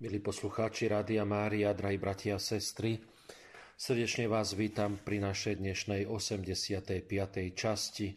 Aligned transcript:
Milí 0.00 0.16
poslucháči 0.16 0.88
Rádia 0.88 1.28
Mária, 1.28 1.76
drahí 1.76 2.00
bratia 2.00 2.40
a 2.40 2.40
sestry, 2.40 2.96
srdečne 3.76 4.32
vás 4.32 4.56
vítam 4.56 4.96
pri 4.96 5.20
našej 5.20 5.60
dnešnej 5.60 6.08
85. 6.08 7.04
časti 7.52 8.08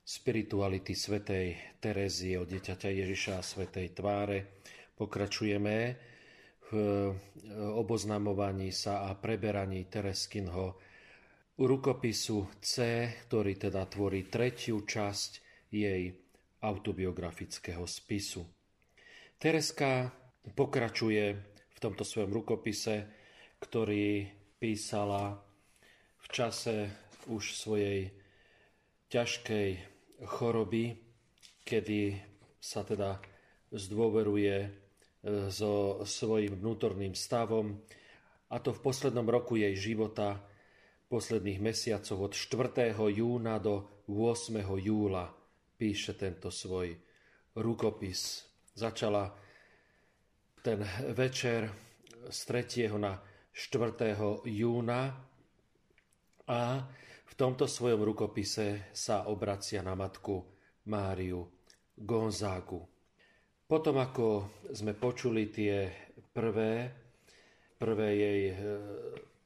spirituality 0.00 0.96
svätej 0.96 1.76
Terezie 1.84 2.40
od 2.40 2.48
dieťaťa 2.48 2.88
Ježiša 3.04 3.32
a 3.36 3.44
svätej 3.44 3.92
tváre. 3.92 4.64
Pokračujeme 4.96 5.76
v 6.64 6.70
oboznamovaní 7.76 8.72
sa 8.72 9.04
a 9.04 9.12
preberaní 9.12 9.84
Tereskinho 9.84 10.80
rukopisu 11.60 12.56
C, 12.64 13.04
ktorý 13.28 13.68
teda 13.68 13.84
tvorí 13.84 14.32
tretiu 14.32 14.80
časť 14.80 15.30
jej 15.76 16.08
autobiografického 16.64 17.84
spisu. 17.84 18.48
Tereska 19.36 20.17
pokračuje 20.54 21.24
v 21.74 21.78
tomto 21.78 22.02
svojom 22.02 22.32
rukopise, 22.32 23.08
ktorý 23.58 24.28
písala 24.58 25.38
v 26.18 26.26
čase 26.30 26.90
už 27.30 27.54
svojej 27.54 28.10
ťažkej 29.08 29.68
choroby, 30.26 30.98
kedy 31.64 32.18
sa 32.58 32.82
teda 32.82 33.22
zdôveruje 33.70 34.56
e, 34.64 34.68
so 35.52 36.02
svojím 36.02 36.58
vnútorným 36.58 37.14
stavom, 37.14 37.78
a 38.48 38.56
to 38.64 38.72
v 38.72 38.80
poslednom 38.80 39.28
roku 39.28 39.60
jej 39.60 39.76
života, 39.76 40.40
posledných 41.12 41.60
mesiacoch 41.60 42.32
od 42.32 42.32
4. 42.32 42.96
júna 42.96 43.60
do 43.60 44.04
8. 44.08 44.64
júla 44.80 45.28
píše 45.76 46.16
tento 46.16 46.48
svoj 46.48 46.96
rukopis. 47.56 48.44
Začala 48.72 49.32
ten 50.62 50.82
večer 51.14 51.70
z 52.30 52.38
3. 52.44 52.90
na 52.98 53.22
4. 53.52 53.94
júna 54.44 55.14
a 56.48 56.60
v 57.28 57.34
tomto 57.36 57.70
svojom 57.70 58.02
rukopise 58.02 58.90
sa 58.90 59.30
obracia 59.30 59.82
na 59.84 59.94
matku 59.94 60.42
Máriu 60.90 61.46
Gonzágu. 61.94 62.82
Potom, 63.68 64.00
ako 64.00 64.48
sme 64.72 64.96
počuli 64.96 65.52
tie 65.52 65.92
prvé, 66.32 66.88
prvé 67.76 68.08
jej 68.16 68.42
e, 68.48 68.54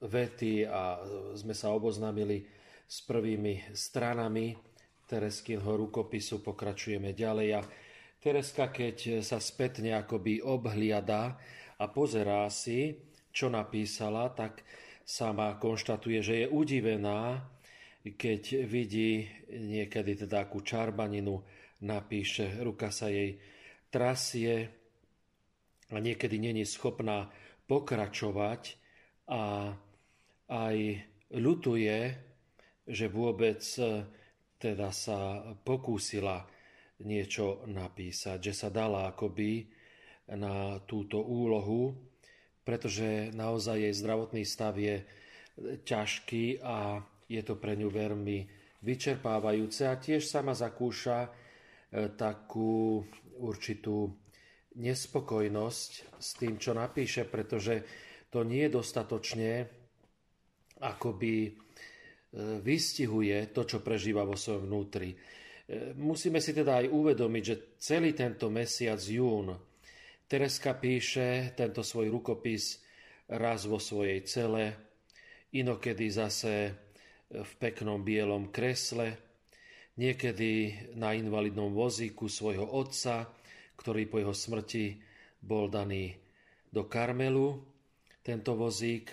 vety 0.07 0.63
a 0.65 1.03
sme 1.35 1.53
sa 1.53 1.75
oboznámili 1.75 2.47
s 2.87 3.03
prvými 3.03 3.75
stranami 3.75 4.55
Tereskinho 5.03 5.77
rukopisu, 5.77 6.41
pokračujeme 6.41 7.13
ďalej 7.13 7.49
a 7.59 7.61
Tereska, 8.23 8.71
keď 8.71 9.19
sa 9.19 9.43
spätne 9.43 9.99
akoby 9.99 10.47
obhliada 10.47 11.35
a 11.75 11.91
pozerá 11.91 12.47
si, 12.55 12.95
čo 13.35 13.51
napísala, 13.51 14.31
tak 14.31 14.63
sama 15.03 15.59
konštatuje, 15.59 16.23
že 16.23 16.35
je 16.39 16.47
udivená, 16.47 17.43
keď 18.07 18.63
vidí 18.63 19.27
niekedy 19.51 20.23
teda 20.23 20.47
akú 20.47 20.63
čarbaninu 20.63 21.43
napíše, 21.83 22.63
ruka 22.63 22.95
sa 22.95 23.11
jej 23.11 23.43
trasie 23.91 24.71
a 25.91 25.99
niekedy 25.99 26.39
není 26.39 26.63
schopná 26.63 27.27
pokračovať 27.67 28.79
a 29.35 29.75
aj 30.47 30.77
ľutuje, 31.35 31.99
že 32.87 33.07
vôbec 33.11 33.59
teda 34.63 34.95
sa 34.95 35.43
pokúsila 35.67 36.47
niečo 37.03 37.67
napísať, 37.69 38.51
že 38.51 38.53
sa 38.55 38.69
dala 38.71 39.11
akoby 39.11 39.67
na 40.33 40.79
túto 40.87 41.21
úlohu, 41.21 41.93
pretože 42.63 43.35
naozaj 43.35 43.91
jej 43.91 43.95
zdravotný 43.95 44.43
stav 44.47 44.79
je 44.79 45.03
ťažký 45.83 46.63
a 46.63 47.03
je 47.27 47.43
to 47.43 47.59
pre 47.59 47.75
ňu 47.77 47.91
veľmi 47.91 48.39
vyčerpávajúce 48.83 49.87
a 49.87 49.99
tiež 49.99 50.27
sama 50.27 50.55
zakúša 50.57 51.27
e, 51.27 51.29
takú 52.15 53.03
určitú 53.39 54.11
nespokojnosť 54.79 55.91
s 56.19 56.29
tým, 56.39 56.57
čo 56.57 56.73
napíše, 56.73 57.29
pretože 57.29 57.85
to 58.33 58.43
nie 58.43 58.67
dostatočne 58.73 59.69
akoby 60.83 61.35
e, 61.47 61.51
vystihuje 62.65 63.53
to, 63.55 63.63
čo 63.69 63.79
prežíva 63.85 64.27
vo 64.27 64.35
svojom 64.35 64.67
vnútri. 64.67 65.15
E, 65.73 65.97
musíme 65.97 66.37
si 66.45 66.53
teda 66.53 66.85
aj 66.85 66.93
uvedomiť, 66.93 67.43
že 67.49 67.57
celý 67.81 68.13
tento 68.13 68.53
mesiac 68.53 69.01
jún 69.01 69.57
Tereska 70.33 70.81
píše 70.81 71.53
tento 71.53 71.85
svoj 71.85 72.09
rukopis 72.09 72.81
raz 73.29 73.69
vo 73.69 73.77
svojej 73.77 74.25
cele, 74.25 74.73
inokedy 75.53 76.09
zase 76.09 76.73
v 77.29 77.53
peknom 77.61 78.01
bielom 78.01 78.49
kresle, 78.49 79.13
niekedy 80.01 80.73
na 80.97 81.13
invalidnom 81.13 81.77
vozíku 81.77 82.33
svojho 82.33 82.65
otca, 82.65 83.29
ktorý 83.77 84.09
po 84.09 84.25
jeho 84.25 84.33
smrti 84.33 85.05
bol 85.45 85.69
daný 85.69 86.17
do 86.73 86.89
Karmelu, 86.89 87.61
tento 88.25 88.57
vozík. 88.57 89.13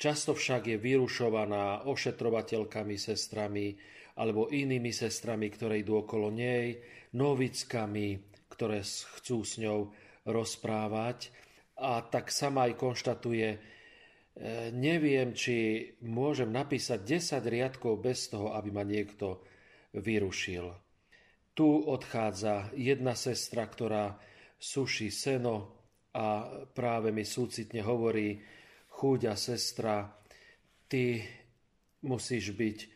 Často 0.00 0.32
však 0.32 0.72
je 0.72 0.76
vyrušovaná 0.80 1.84
ošetrovateľkami, 1.84 2.96
sestrami, 2.96 3.76
alebo 4.16 4.48
inými 4.48 4.90
sestrami, 4.92 5.52
ktoré 5.52 5.84
idú 5.84 6.00
okolo 6.00 6.32
nej, 6.32 6.80
novickami, 7.12 8.16
ktoré 8.48 8.80
chcú 9.20 9.44
s 9.44 9.60
ňou 9.60 9.92
rozprávať. 10.24 11.30
A 11.76 12.00
tak 12.00 12.32
sama 12.32 12.64
aj 12.72 12.80
konštatuje, 12.80 13.48
e, 13.52 13.58
neviem, 14.72 15.36
či 15.36 15.84
môžem 16.08 16.48
napísať 16.48 17.04
10 17.04 17.44
riadkov 17.44 18.00
bez 18.00 18.32
toho, 18.32 18.56
aby 18.56 18.72
ma 18.72 18.80
niekto 18.80 19.44
vyrušil. 19.92 20.72
Tu 21.52 21.68
odchádza 21.68 22.72
jedna 22.76 23.12
sestra, 23.12 23.68
ktorá 23.68 24.16
suší 24.56 25.12
seno 25.12 25.76
a 26.16 26.48
práve 26.72 27.12
mi 27.12 27.28
súcitne 27.28 27.84
hovorí, 27.84 28.40
chúďa 28.88 29.36
sestra, 29.36 30.08
ty 30.88 31.20
musíš 32.00 32.56
byť 32.56 32.95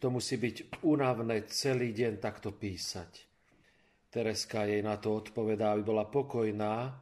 to 0.00 0.08
musí 0.08 0.40
byť 0.40 0.80
únavné 0.80 1.44
celý 1.52 1.92
deň 1.92 2.16
takto 2.18 2.56
písať. 2.56 3.28
Tereska 4.10 4.66
jej 4.66 4.80
na 4.82 4.96
to 4.96 5.14
odpovedá, 5.20 5.76
aby 5.76 5.86
bola 5.86 6.08
pokojná, 6.08 6.96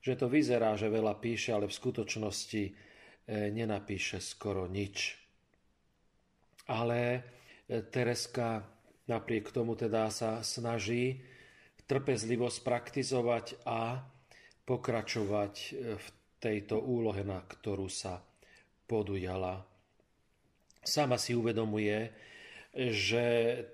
že 0.00 0.14
to 0.14 0.30
vyzerá, 0.30 0.78
že 0.78 0.86
veľa 0.86 1.18
píše, 1.18 1.52
ale 1.52 1.66
v 1.66 1.74
skutočnosti 1.74 2.62
e, 2.64 2.72
nenapíše 3.50 4.22
skoro 4.22 4.70
nič. 4.70 5.18
Ale 6.70 7.00
e, 7.12 7.20
Tereska 7.82 8.62
napriek 9.10 9.50
tomu 9.50 9.74
teda 9.74 10.08
sa 10.14 10.40
snaží 10.46 11.18
trpezlivo 11.90 12.46
spraktizovať 12.46 13.66
a 13.66 14.00
pokračovať 14.62 15.54
e, 15.58 15.98
v 15.98 16.06
tejto 16.38 16.78
úlohe, 16.78 17.26
na 17.26 17.42
ktorú 17.42 17.90
sa 17.90 18.22
podujala. 18.86 19.66
Sama 20.86 21.18
si 21.18 21.34
uvedomuje, 21.34 22.14
že 22.76 23.26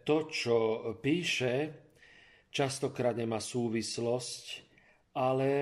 to, 0.06 0.30
čo 0.30 0.56
píše, 1.02 1.74
častokrát 2.54 3.18
nemá 3.18 3.42
súvislosť, 3.42 4.44
ale 5.18 5.52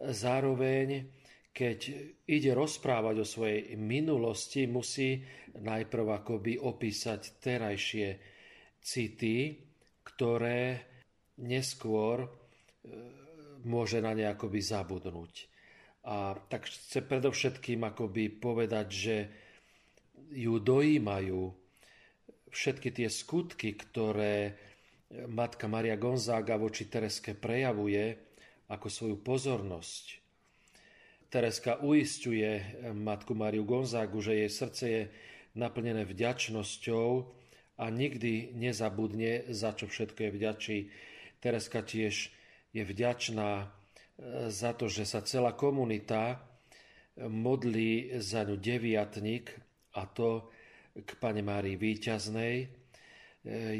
zároveň, 0.00 1.04
keď 1.52 1.78
ide 2.24 2.56
rozprávať 2.56 3.16
o 3.20 3.26
svojej 3.28 3.76
minulosti, 3.76 4.64
musí 4.64 5.20
najprv 5.60 6.06
akoby 6.24 6.56
opísať 6.56 7.36
terajšie 7.36 8.08
city, 8.80 9.60
ktoré 10.02 10.88
neskôr 11.44 12.24
e, 12.24 12.28
môže 13.68 14.00
na 14.00 14.16
ne 14.16 14.24
akoby 14.26 14.58
zabudnúť. 14.58 15.34
A 16.02 16.34
tak 16.50 16.66
chce 16.66 17.04
predovšetkým 17.06 17.86
akoby 17.86 18.32
povedať, 18.42 18.86
že 18.90 19.16
ju 20.34 20.58
dojímajú 20.58 21.61
všetky 22.52 22.92
tie 22.92 23.08
skutky, 23.08 23.74
ktoré 23.74 24.54
matka 25.28 25.68
Maria 25.68 25.96
Gonzaga 25.96 26.60
voči 26.60 26.88
Tereske 26.88 27.32
prejavuje 27.32 28.16
ako 28.68 28.86
svoju 28.88 29.16
pozornosť. 29.20 30.04
Tereska 31.32 31.80
uistuje 31.80 32.60
matku 32.92 33.32
Mariu 33.32 33.64
Gonzagu, 33.64 34.20
že 34.20 34.36
jej 34.36 34.52
srdce 34.52 34.84
je 34.84 35.02
naplnené 35.56 36.04
vďačnosťou 36.04 37.08
a 37.80 37.84
nikdy 37.88 38.52
nezabudne, 38.52 39.48
za 39.48 39.72
čo 39.72 39.88
všetko 39.88 40.28
je 40.28 40.30
vďačí. 40.30 40.78
Tereska 41.40 41.80
tiež 41.80 42.28
je 42.76 42.82
vďačná 42.84 43.50
e, 43.60 43.66
za 44.52 44.76
to, 44.76 44.92
že 44.92 45.08
sa 45.08 45.24
celá 45.24 45.56
komunita 45.56 46.40
modlí 47.16 48.20
za 48.20 48.44
ňu 48.44 48.56
deviatnik 48.56 49.52
a 49.96 50.08
to 50.08 50.52
k 50.92 51.10
Pane 51.16 51.40
Márii 51.40 51.80
Výťaznej. 51.80 52.56
E, 52.62 52.66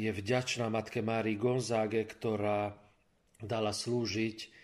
je 0.01 0.11
vďačná 0.11 0.69
Matke 0.73 1.05
Márii 1.05 1.37
Gonzáge, 1.37 2.03
ktorá 2.09 2.73
dala 3.43 3.75
slúžiť 3.75 4.63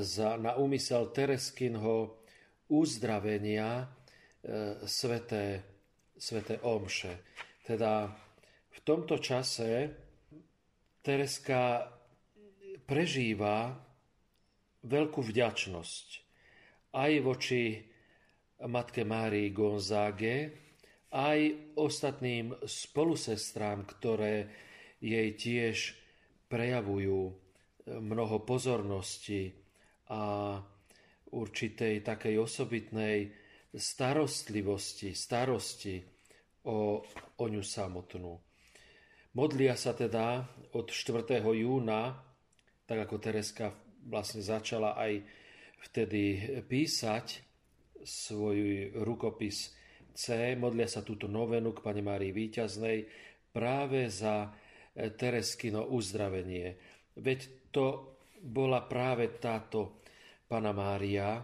za, 0.00 0.40
na 0.40 0.56
úmysel 0.56 1.12
Tereskinho 1.12 2.16
uzdravenia 2.72 3.84
e, 3.84 3.84
sveté, 4.88 5.62
sveté 6.16 6.58
omše. 6.64 7.22
Teda 7.62 8.08
v 8.72 8.78
tomto 8.82 9.20
čase 9.20 9.92
Tereska 11.04 11.92
prežíva 12.88 13.76
veľkú 14.86 15.20
vďačnosť 15.22 16.08
aj 16.96 17.12
voči 17.20 17.84
matke 18.64 19.04
Márii 19.04 19.52
Gonzáge, 19.52 20.65
aj 21.16 21.72
ostatným 21.80 22.52
spolusestrám, 22.60 23.88
ktoré 23.88 24.52
jej 25.00 25.32
tiež 25.32 25.96
prejavujú 26.52 27.32
mnoho 27.88 28.36
pozornosti 28.44 29.56
a 30.12 30.54
určitej 31.32 32.04
takej 32.04 32.36
osobitnej 32.36 33.32
starostlivosti, 33.72 35.16
starosti 35.16 36.04
o, 36.68 37.00
o 37.40 37.44
ňu 37.48 37.62
samotnú. 37.64 38.32
Modlia 39.36 39.76
sa 39.76 39.92
teda 39.92 40.44
od 40.76 40.88
4. 40.88 41.40
júna, 41.40 42.12
tak 42.88 43.08
ako 43.08 43.16
Tereska 43.20 43.72
vlastne 44.08 44.40
začala 44.40 44.96
aj 44.96 45.20
vtedy 45.90 46.40
písať 46.64 47.44
svoj 48.06 48.90
rukopis 49.02 49.76
C, 50.16 50.56
modlia 50.56 50.88
sa 50.88 51.04
túto 51.04 51.28
novenu 51.28 51.76
k 51.76 51.84
Pane 51.84 52.00
Márii 52.00 52.32
Výťaznej 52.32 53.04
práve 53.52 54.08
za 54.08 54.48
e, 54.48 55.12
Tereskino 55.12 55.92
uzdravenie. 55.92 56.72
Veď 57.20 57.68
to 57.68 58.16
bola 58.40 58.80
práve 58.88 59.28
táto 59.36 60.00
Pana 60.48 60.72
Mária, 60.72 61.36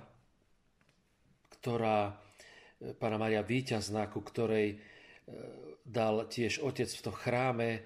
ktorá, 1.60 2.16
e, 2.80 2.96
Pana 2.96 3.20
Mária 3.20 3.44
Výťazná, 3.44 4.08
ku 4.08 4.24
ktorej 4.24 4.80
dal 5.82 6.30
tiež 6.30 6.62
otec 6.62 6.86
v 6.88 7.02
tom 7.02 7.14
chráme 7.14 7.68
e, 7.74 7.80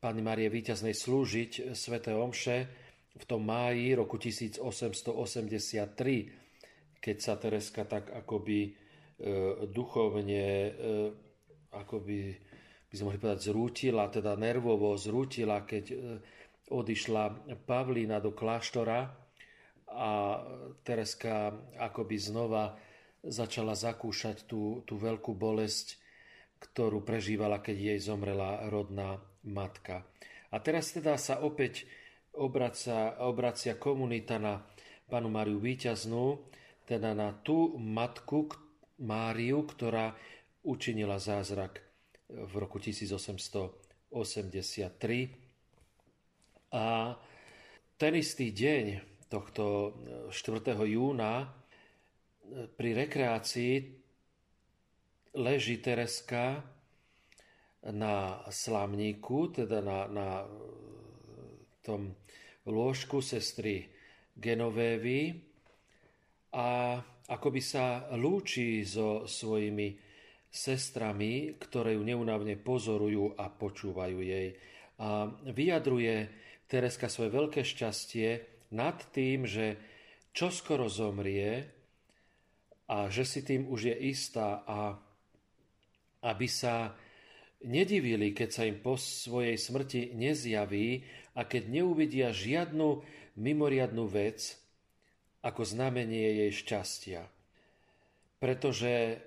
Pani 0.00 0.22
Marie 0.24 0.48
Výťaznej 0.48 0.96
slúžiť 0.96 1.76
sväté 1.76 2.16
Omše 2.16 2.56
v 3.14 3.24
tom 3.28 3.46
máji 3.46 3.94
roku 3.94 4.18
1883, 4.18 4.98
keď 6.98 7.16
sa 7.20 7.36
Tereska 7.36 7.84
tak 7.84 8.08
akoby 8.10 8.58
e, 8.64 8.70
duchovne 9.70 10.44
e, 10.44 10.70
akoby 11.70 12.18
by 12.90 12.94
sme 12.94 13.06
mohli 13.10 13.22
povedať 13.22 13.50
zrútila, 13.50 14.10
teda 14.10 14.38
nervovo 14.38 14.94
zrútila, 14.94 15.66
keď 15.66 15.94
odišla 16.70 17.54
Pavlína 17.66 18.22
do 18.22 18.30
kláštora 18.30 19.10
a 19.90 20.10
Tereska 20.86 21.50
akoby 21.74 22.16
znova 22.22 22.78
začala 23.26 23.74
zakúšať 23.74 24.46
tú, 24.46 24.86
tú 24.86 24.94
veľkú 24.94 25.34
bolesť 25.34 26.04
ktorú 26.70 27.04
prežívala, 27.04 27.60
keď 27.60 27.76
jej 27.92 28.00
zomrela 28.00 28.64
rodná 28.72 29.20
matka. 29.44 30.08
A 30.48 30.56
teraz 30.64 30.96
teda 30.96 31.20
sa 31.20 31.44
opäť 31.44 31.84
obracia, 32.32 33.20
obracia 33.20 33.76
komunita 33.76 34.40
na 34.40 34.64
panu 35.10 35.28
Máriu 35.28 35.60
Výťaznú, 35.60 36.48
teda 36.88 37.12
na 37.12 37.36
tú 37.36 37.76
matku 37.76 38.48
Máriu, 39.02 39.66
ktorá 39.66 40.14
učinila 40.62 41.18
zázrak 41.18 41.82
v 42.30 42.52
roku 42.54 42.78
1883. 42.78 44.10
A 46.74 47.14
ten 47.98 48.12
istý 48.14 48.50
deň 48.54 48.84
tohto 49.26 49.94
4. 50.30 50.74
júna 50.86 51.50
pri 52.78 52.90
rekreácii 52.94 53.74
leží 55.34 55.82
Tereska 55.82 56.62
na 57.90 58.46
slamníku, 58.48 59.50
teda 59.52 59.82
na, 59.82 60.06
na 60.06 60.28
tom 61.82 62.14
lôžku 62.64 63.20
sestry 63.20 63.90
Genovévy 64.38 65.36
a 66.54 66.98
akoby 67.28 67.60
sa 67.64 68.08
lúči 68.12 68.84
so 68.84 69.24
svojimi 69.24 69.96
sestrami, 70.54 71.56
ktoré 71.58 71.98
ju 71.98 72.02
neunavne 72.06 72.54
pozorujú 72.54 73.34
a 73.34 73.50
počúvajú 73.50 74.18
jej. 74.22 74.54
A 75.02 75.26
vyjadruje 75.50 76.30
Tereska 76.70 77.10
svoje 77.10 77.34
veľké 77.34 77.66
šťastie 77.66 78.28
nad 78.70 78.96
tým, 79.10 79.44
že 79.48 79.76
čoskoro 80.30 80.86
zomrie 80.86 81.66
a 82.86 83.10
že 83.10 83.24
si 83.26 83.40
tým 83.42 83.66
už 83.66 83.90
je 83.90 83.96
istá 84.14 84.62
a 84.62 84.94
aby 86.24 86.46
sa 86.48 86.94
nedivili, 87.64 88.32
keď 88.36 88.48
sa 88.48 88.62
im 88.68 88.78
po 88.78 88.94
svojej 89.00 89.56
smrti 89.56 90.12
nezjaví 90.12 91.04
a 91.34 91.48
keď 91.48 91.62
neuvidia 91.80 92.28
žiadnu 92.30 93.02
mimoriadnú 93.40 94.04
vec 94.06 94.63
ako 95.44 95.62
znamenie 95.68 96.48
jej 96.48 96.52
šťastia. 96.56 97.22
Pretože 98.40 99.20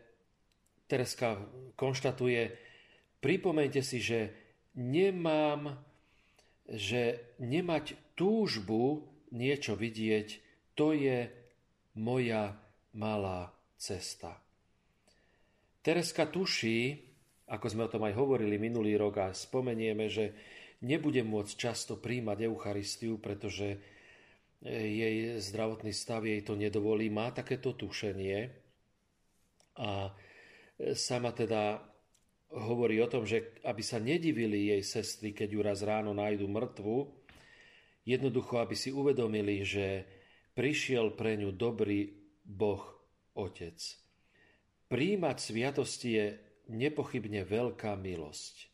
Tereska 0.90 1.38
konštatuje, 1.78 2.58
pripomeňte 3.22 3.86
si, 3.86 4.02
že 4.02 4.34
nemám, 4.74 5.78
že 6.66 7.34
nemať 7.38 7.94
túžbu 8.18 9.06
niečo 9.30 9.78
vidieť, 9.78 10.28
to 10.74 10.98
je 10.98 11.30
moja 11.98 12.58
malá 12.98 13.54
cesta. 13.78 14.42
Tereska 15.86 16.28
tuší, 16.28 17.00
ako 17.48 17.66
sme 17.70 17.86
o 17.88 17.92
tom 17.94 18.04
aj 18.04 18.18
hovorili 18.18 18.60
minulý 18.60 19.00
rok 19.00 19.16
a 19.24 19.28
spomenieme, 19.32 20.12
že 20.12 20.36
nebude 20.84 21.24
môcť 21.24 21.54
často 21.56 21.96
príjmať 21.96 22.48
Eucharistiu, 22.48 23.18
pretože 23.18 23.80
jej 24.64 25.38
zdravotný 25.38 25.94
stav 25.94 26.26
jej 26.26 26.42
to 26.42 26.58
nedovolí. 26.58 27.10
Má 27.14 27.30
takéto 27.30 27.78
tušenie 27.78 28.50
a 29.78 30.10
sama 30.98 31.30
teda 31.34 31.82
hovorí 32.54 32.98
o 33.04 33.12
tom, 33.12 33.28
že 33.28 33.60
aby 33.68 33.84
sa 33.84 34.00
nedivili 34.00 34.72
jej 34.72 34.82
sestry, 34.82 35.36
keď 35.36 35.50
ju 35.52 35.60
raz 35.62 35.80
ráno 35.84 36.16
nájdu 36.16 36.48
mŕtvu, 36.48 37.12
jednoducho, 38.08 38.64
aby 38.64 38.76
si 38.76 38.90
uvedomili, 38.96 39.68
že 39.68 40.08
prišiel 40.56 41.14
pre 41.14 41.36
ňu 41.36 41.52
dobrý 41.52 42.16
Boh 42.48 42.82
Otec. 43.36 43.78
Príjmať 44.88 45.38
sviatosti 45.38 46.10
je 46.16 46.26
nepochybne 46.72 47.44
veľká 47.44 48.00
milosť. 48.00 48.72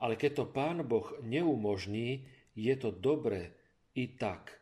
Ale 0.00 0.20
keď 0.20 0.30
to 0.36 0.44
Pán 0.52 0.84
Boh 0.84 1.16
neumožní, 1.24 2.28
je 2.52 2.74
to 2.76 2.92
dobre 2.92 3.56
i 3.96 4.16
tak. 4.20 4.59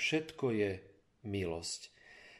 Všetko 0.00 0.46
je 0.56 0.80
milosť. 1.28 1.92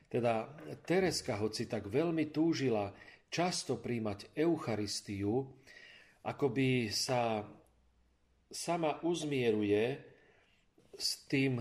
Teda 0.08 0.48
Tereska, 0.80 1.36
hoci 1.36 1.68
tak 1.68 1.92
veľmi 1.92 2.32
túžila 2.32 2.88
často 3.28 3.76
príjmať 3.76 4.32
Eucharistiu, 4.32 5.44
akoby 6.24 6.88
sa 6.88 7.44
sama 8.48 8.98
uzmieruje 9.04 10.00
s 10.96 11.28
tým, 11.28 11.60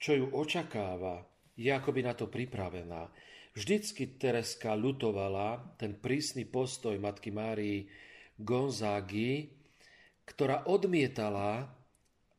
čo 0.00 0.16
ju 0.16 0.26
očakáva, 0.32 1.28
je 1.54 1.70
akoby 1.70 2.00
na 2.00 2.16
to 2.16 2.26
pripravená. 2.26 3.12
Vždycky 3.52 4.16
Tereska 4.16 4.72
ľutovala 4.72 5.76
ten 5.76 5.92
prísny 5.92 6.48
postoj 6.48 6.96
matky 6.96 7.30
Márii 7.30 7.84
Gonzágy, 8.40 9.52
ktorá 10.24 10.64
odmietala 10.66 11.68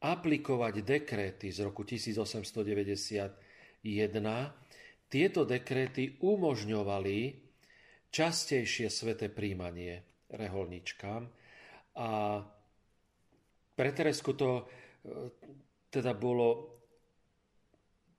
aplikovať 0.01 0.81
dekréty 0.81 1.53
z 1.53 1.61
roku 1.61 1.85
1891. 1.85 3.37
Tieto 5.11 5.41
dekréty 5.45 6.17
umožňovali 6.19 7.19
častejšie 8.11 8.87
sveté 8.89 9.29
príjmanie 9.31 10.03
reholničkám 10.31 11.21
a 12.01 12.09
pre 13.71 13.89
Teresku 13.91 14.35
to 14.35 14.49
e, 14.59 14.63
teda 15.91 16.15
bolo 16.15 16.79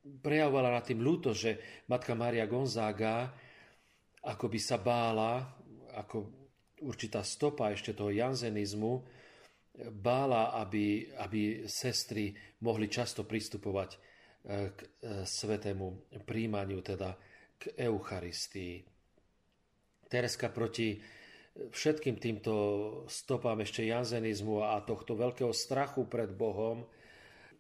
prejavovala 0.03 0.77
na 0.77 0.83
tým 0.85 1.01
ľúto, 1.01 1.33
že 1.33 1.85
matka 1.89 2.13
Mária 2.13 2.45
Gonzaga 2.49 3.33
ako 4.23 4.47
by 4.47 4.61
sa 4.63 4.79
bála, 4.79 5.43
ako 5.99 6.31
určitá 6.87 7.27
stopa 7.27 7.75
ešte 7.75 7.91
toho 7.91 8.15
janzenizmu, 8.15 9.03
bála, 9.91 10.55
aby, 10.63 11.11
aby 11.19 11.67
sestry 11.67 12.35
mohli 12.63 12.87
často 12.87 13.27
pristupovať 13.27 13.91
e, 13.95 13.99
k 14.71 14.79
e, 14.79 14.89
svetému 15.27 16.13
príjmaniu, 16.23 16.79
teda 16.85 17.17
k 17.59 17.75
Eucharistii. 17.79 18.83
Tereska 20.07 20.53
proti 20.53 21.01
všetkým 21.53 22.17
týmto 22.17 22.55
stopám 23.09 23.61
ešte 23.61 23.85
janzenizmu 23.85 24.65
a 24.65 24.81
tohto 24.85 25.17
veľkého 25.17 25.53
strachu 25.53 26.09
pred 26.09 26.33
Bohom 26.33 26.85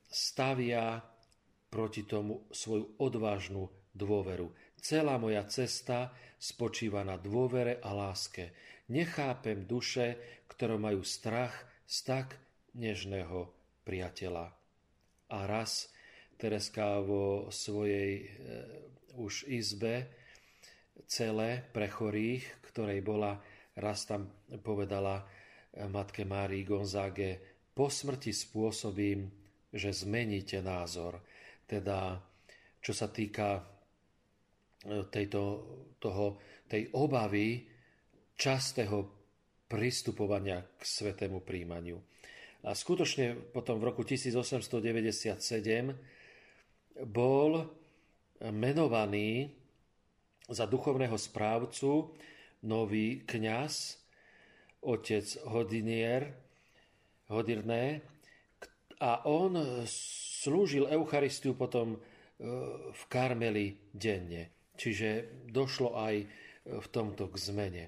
stavia 0.08 1.00
proti 1.72 2.04
tomu 2.04 2.44
svoju 2.52 3.00
odvážnu 3.00 3.68
dôveru. 3.96 4.52
Celá 4.76 5.16
moja 5.16 5.44
cesta 5.48 6.12
spočíva 6.36 7.06
na 7.06 7.16
dôvere 7.16 7.80
a 7.80 7.94
láske. 7.94 8.52
Nechápem 8.90 9.64
duše, 9.64 10.18
ktoré 10.50 10.76
majú 10.76 11.00
strach 11.06 11.54
z 11.92 11.98
tak 12.08 12.40
nežného 12.72 13.52
priateľa. 13.84 14.48
A 15.28 15.38
raz 15.44 15.92
Tereska 16.40 17.04
vo 17.04 17.52
svojej 17.52 18.10
e, 18.16 18.26
už 19.20 19.44
izbe 19.52 20.08
celé 21.04 21.60
pre 21.68 21.92
chorých, 21.92 22.64
ktorej 22.72 23.04
bola, 23.04 23.36
raz 23.76 24.08
tam 24.08 24.32
povedala 24.64 25.20
e, 25.20 25.24
matke 25.84 26.24
Márii 26.24 26.64
Gonzáge, 26.64 27.60
po 27.76 27.92
smrti 27.92 28.32
spôsobím, 28.32 29.28
že 29.68 29.92
zmeníte 29.92 30.64
názor. 30.64 31.20
Teda, 31.68 32.20
čo 32.80 32.92
sa 32.92 33.08
týka 33.08 33.64
tejto, 35.08 35.40
toho, 35.96 36.40
tej 36.68 36.88
obavy 36.92 37.64
častého 38.36 39.21
pristupovania 39.72 40.60
k 40.76 40.82
svetému 40.84 41.40
príjmaniu. 41.40 41.96
A 42.68 42.76
skutočne 42.76 43.32
potom 43.56 43.80
v 43.80 43.88
roku 43.88 44.04
1897 44.04 45.32
bol 47.08 47.64
menovaný 48.52 49.48
za 50.52 50.68
duchovného 50.68 51.16
správcu 51.16 52.12
nový 52.68 53.24
kňaz, 53.24 53.96
otec 54.84 55.26
Hodinier, 55.48 56.36
Hodirné, 57.32 58.04
a 59.02 59.26
on 59.26 59.58
slúžil 60.46 60.86
Eucharistiu 60.86 61.58
potom 61.58 61.96
e, 61.96 61.98
v 62.94 63.02
Karmeli 63.10 63.90
denne. 63.90 64.70
Čiže 64.78 65.42
došlo 65.50 65.98
aj 65.98 66.14
v 66.62 66.86
tomto 66.94 67.26
k 67.26 67.36
zmene. 67.42 67.84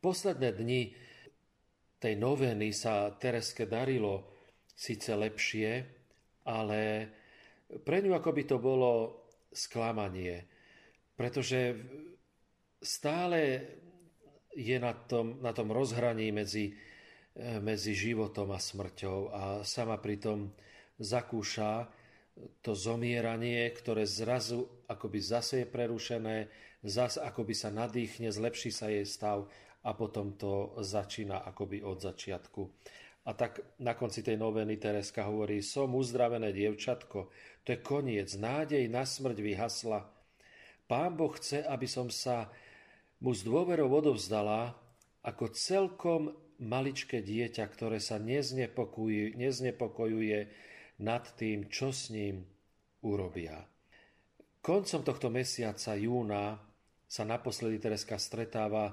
Posledné 0.00 0.56
dni 0.56 0.96
tej 2.00 2.16
noveny 2.16 2.72
sa 2.72 3.12
Tereske 3.12 3.68
darilo 3.68 4.32
síce 4.72 5.12
lepšie, 5.12 5.84
ale 6.48 6.80
pre 7.84 8.00
ňu 8.00 8.16
ako 8.16 8.30
by 8.32 8.42
to 8.48 8.56
bolo 8.56 8.92
sklamanie, 9.52 10.48
pretože 11.12 11.76
stále 12.80 13.60
je 14.56 14.80
na 14.80 14.96
tom, 14.96 15.36
na 15.44 15.52
tom 15.52 15.68
rozhraní 15.68 16.32
medzi, 16.32 16.72
medzi 17.60 17.92
životom 17.92 18.56
a 18.56 18.58
smrťou 18.58 19.18
a 19.28 19.42
sama 19.68 20.00
pritom 20.00 20.48
zakúša 20.96 21.92
to 22.64 22.72
zomieranie, 22.72 23.68
ktoré 23.76 24.08
zrazu 24.08 24.64
akoby 24.88 25.20
zase 25.20 25.54
je 25.60 25.66
prerušené, 25.68 26.48
zase 26.80 27.20
akoby 27.20 27.52
sa 27.52 27.68
nadýchne, 27.68 28.32
zlepší 28.32 28.72
sa 28.72 28.88
jej 28.88 29.04
stav 29.04 29.44
a 29.84 29.90
potom 29.96 30.36
to 30.36 30.76
začína 30.80 31.44
akoby 31.48 31.80
od 31.80 32.00
začiatku. 32.00 32.62
A 33.28 33.36
tak 33.36 33.76
na 33.84 33.92
konci 33.96 34.24
tej 34.24 34.40
noveny 34.40 34.80
Tereska 34.80 35.28
hovorí, 35.28 35.60
som 35.60 35.92
uzdravené 35.92 36.56
dievčatko, 36.56 37.28
to 37.64 37.68
je 37.76 37.78
koniec, 37.84 38.32
nádej 38.36 38.88
na 38.88 39.04
smrť 39.04 39.38
vyhasla. 39.44 40.08
Pán 40.88 41.14
Boh 41.14 41.32
chce, 41.36 41.62
aby 41.64 41.84
som 41.84 42.08
sa 42.08 42.48
mu 43.20 43.36
s 43.36 43.44
dôverou 43.44 43.92
odovzdala 43.92 44.72
ako 45.20 45.52
celkom 45.52 46.32
maličké 46.60 47.20
dieťa, 47.20 47.64
ktoré 47.68 48.00
sa 48.00 48.16
neznepokojuje, 48.16 49.36
neznepokojuje 49.36 50.38
nad 51.04 51.24
tým, 51.36 51.68
čo 51.68 51.92
s 51.92 52.12
ním 52.12 52.44
urobia. 53.04 53.64
Koncom 54.60 55.00
tohto 55.00 55.32
mesiaca 55.32 55.96
júna 55.96 56.60
sa 57.08 57.24
naposledy 57.24 57.80
Tereska 57.80 58.20
stretáva 58.20 58.92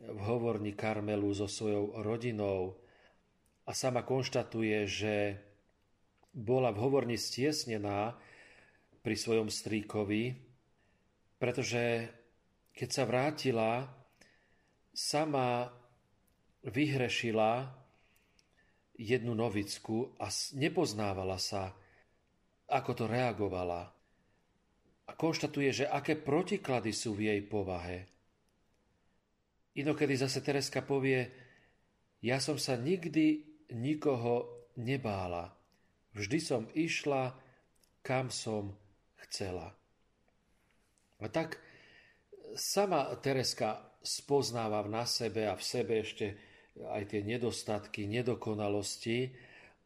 v 0.00 0.20
hovorni 0.26 0.74
Karmelu 0.74 1.30
so 1.34 1.46
svojou 1.46 2.02
rodinou 2.02 2.74
a 3.64 3.70
sama 3.72 4.02
konštatuje, 4.02 4.78
že 4.84 5.14
bola 6.34 6.74
v 6.74 6.82
hovorni 6.82 7.16
stiesnená 7.16 8.18
pri 9.00 9.14
svojom 9.14 9.48
strýkovi, 9.48 10.34
pretože 11.38 12.10
keď 12.74 12.88
sa 12.90 13.04
vrátila, 13.06 13.70
sama 14.90 15.70
vyhrešila 16.66 17.70
jednu 18.98 19.34
novicku 19.34 20.14
a 20.18 20.30
nepoznávala 20.58 21.38
sa, 21.38 21.74
ako 22.70 22.90
to 22.94 23.04
reagovala. 23.06 23.90
A 25.04 25.12
konštatuje, 25.12 25.84
že 25.84 25.90
aké 25.90 26.16
protiklady 26.16 26.90
sú 26.90 27.12
v 27.12 27.28
jej 27.28 27.40
povahe. 27.44 28.13
Inokedy 29.74 30.14
zase 30.14 30.38
Tereska 30.38 30.86
povie, 30.86 31.26
ja 32.22 32.38
som 32.38 32.56
sa 32.56 32.78
nikdy 32.78 33.42
nikoho 33.74 34.66
nebála. 34.78 35.50
Vždy 36.14 36.38
som 36.38 36.62
išla, 36.72 37.34
kam 38.06 38.30
som 38.30 38.70
chcela. 39.26 39.74
A 41.18 41.26
tak 41.26 41.58
sama 42.54 43.10
Tereska 43.18 43.98
spoznáva 44.04 44.84
na 44.86 45.08
sebe 45.08 45.48
a 45.48 45.58
v 45.58 45.64
sebe 45.64 46.04
ešte 46.04 46.36
aj 46.78 47.02
tie 47.10 47.20
nedostatky, 47.22 48.06
nedokonalosti, 48.06 49.32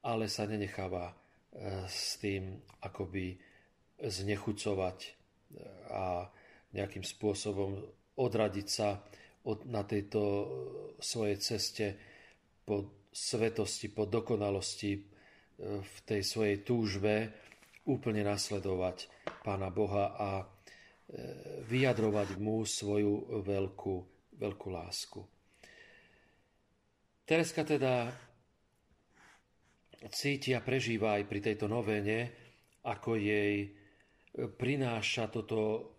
ale 0.04 0.26
sa 0.26 0.48
nenecháva 0.48 1.12
e, 1.12 1.14
s 1.86 2.16
tým 2.18 2.58
akoby 2.82 3.36
znechucovať 4.00 4.98
e, 5.04 5.10
a 5.92 6.26
nejakým 6.72 7.04
spôsobom 7.04 7.86
odradiť 8.18 8.68
sa 8.68 9.00
na 9.46 9.82
tejto 9.86 10.22
svojej 10.98 11.38
ceste 11.38 11.86
po 12.66 13.06
svetosti, 13.12 13.88
po 13.88 14.04
dokonalosti 14.04 14.92
e, 14.96 15.00
v 15.80 15.96
tej 16.04 16.22
svojej 16.22 16.62
túžbe 16.62 17.32
úplne 17.88 18.26
nasledovať 18.26 19.08
Pána 19.40 19.72
Boha 19.72 20.12
a 20.12 20.30
vyjadrovať 21.64 22.36
mu 22.36 22.60
svoju 22.68 23.40
veľkú, 23.40 23.94
veľkú 24.36 24.68
lásku. 24.68 25.20
Tereska 27.24 27.64
teda 27.64 28.12
cíti 30.12 30.52
a 30.52 30.60
prežíva 30.60 31.16
aj 31.16 31.24
pri 31.24 31.40
tejto 31.40 31.64
novéne, 31.64 32.28
ako 32.84 33.16
jej 33.16 33.72
prináša 34.36 35.32
toto 35.32 35.92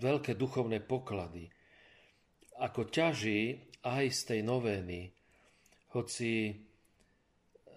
veľké 0.00 0.38
duchovné 0.38 0.80
poklady. 0.86 1.50
Ako 2.60 2.92
ťaží 2.92 3.56
aj 3.80 4.04
z 4.12 4.20
tej 4.28 4.40
novény, 4.44 5.08
hoci 5.96 6.52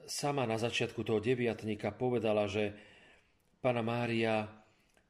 sama 0.04 0.44
na 0.44 0.60
začiatku 0.60 1.02
toho 1.08 1.24
deviatníka 1.24 1.96
povedala, 1.96 2.46
že 2.52 2.76
Pana 3.64 3.80
Mária 3.80 4.44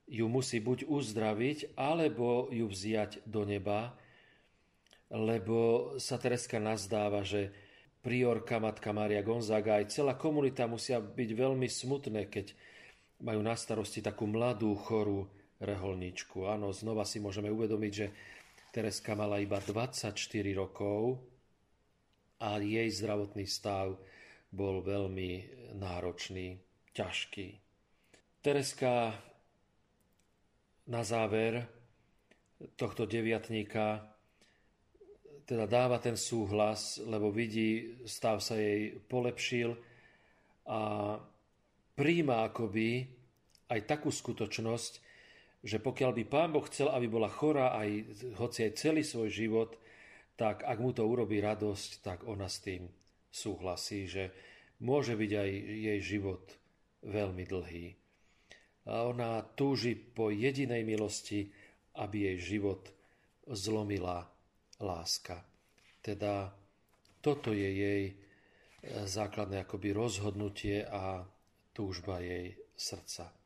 ju 0.06 0.30
musí 0.30 0.62
buď 0.62 0.86
uzdraviť, 0.86 1.74
alebo 1.74 2.54
ju 2.54 2.70
vziať 2.70 3.26
do 3.26 3.50
neba, 3.50 3.98
lebo 5.10 5.94
sa 5.98 6.22
Tereska 6.22 6.62
nazdáva, 6.62 7.26
že 7.26 7.50
priorka 8.06 8.62
Matka 8.62 8.94
Mária 8.94 9.26
Gonzaga 9.26 9.82
aj 9.82 9.90
celá 9.90 10.14
komunita 10.14 10.70
musia 10.70 11.02
byť 11.02 11.30
veľmi 11.34 11.66
smutné, 11.66 12.30
keď 12.30 12.54
majú 13.24 13.42
na 13.42 13.56
starosti 13.56 14.04
takú 14.04 14.28
mladú, 14.28 14.76
chorú 14.76 15.26
reholničku. 15.64 16.46
Áno, 16.46 16.76
znova 16.76 17.08
si 17.08 17.24
môžeme 17.24 17.48
uvedomiť, 17.48 17.94
že 17.96 18.08
Tereska 18.74 19.14
mala 19.14 19.38
iba 19.38 19.62
24 19.62 20.18
rokov 20.58 21.22
a 22.42 22.58
jej 22.58 22.90
zdravotný 22.90 23.46
stav 23.46 23.94
bol 24.50 24.82
veľmi 24.82 25.32
náročný, 25.78 26.58
ťažký. 26.98 27.48
Tereska 28.42 29.14
na 30.90 31.02
záver 31.06 31.70
tohto 32.74 33.06
deviatníka 33.06 34.10
teda 35.46 35.70
dáva 35.70 36.02
ten 36.02 36.18
súhlas, 36.18 36.98
lebo 37.06 37.30
vidí, 37.30 38.02
stav 38.10 38.42
sa 38.42 38.58
jej 38.58 38.98
polepšil 39.06 39.78
a 40.66 41.14
príjma 41.94 42.50
akoby 42.50 43.06
aj 43.70 43.80
takú 43.86 44.10
skutočnosť, 44.10 45.13
že 45.64 45.80
pokiaľ 45.80 46.12
by 46.12 46.24
Pán 46.28 46.52
Boh 46.52 46.68
chcel, 46.68 46.92
aby 46.92 47.08
bola 47.08 47.32
chorá 47.32 47.72
aj, 47.80 47.90
hoci 48.36 48.68
aj 48.68 48.76
celý 48.76 49.02
svoj 49.08 49.32
život, 49.32 49.72
tak 50.36 50.68
ak 50.68 50.78
mu 50.84 50.92
to 50.92 51.08
urobí 51.08 51.40
radosť, 51.40 52.04
tak 52.04 52.28
ona 52.28 52.52
s 52.52 52.60
tým 52.60 52.92
súhlasí, 53.32 54.06
že 54.06 54.36
môže 54.84 55.16
byť 55.16 55.32
aj 55.32 55.50
jej 55.88 56.00
život 56.04 56.44
veľmi 57.08 57.44
dlhý. 57.48 57.86
A 58.92 59.08
ona 59.08 59.40
túži 59.56 59.96
po 59.96 60.28
jedinej 60.28 60.84
milosti, 60.84 61.48
aby 61.96 62.36
jej 62.36 62.60
život 62.60 62.92
zlomila 63.48 64.28
láska. 64.84 65.40
Teda 66.04 66.52
toto 67.24 67.56
je 67.56 67.70
jej 67.72 68.04
e, 68.12 68.14
základné 69.08 69.64
akoby 69.64 69.96
rozhodnutie 69.96 70.84
a 70.84 71.24
túžba 71.72 72.20
jej 72.20 72.60
srdca. 72.76 73.43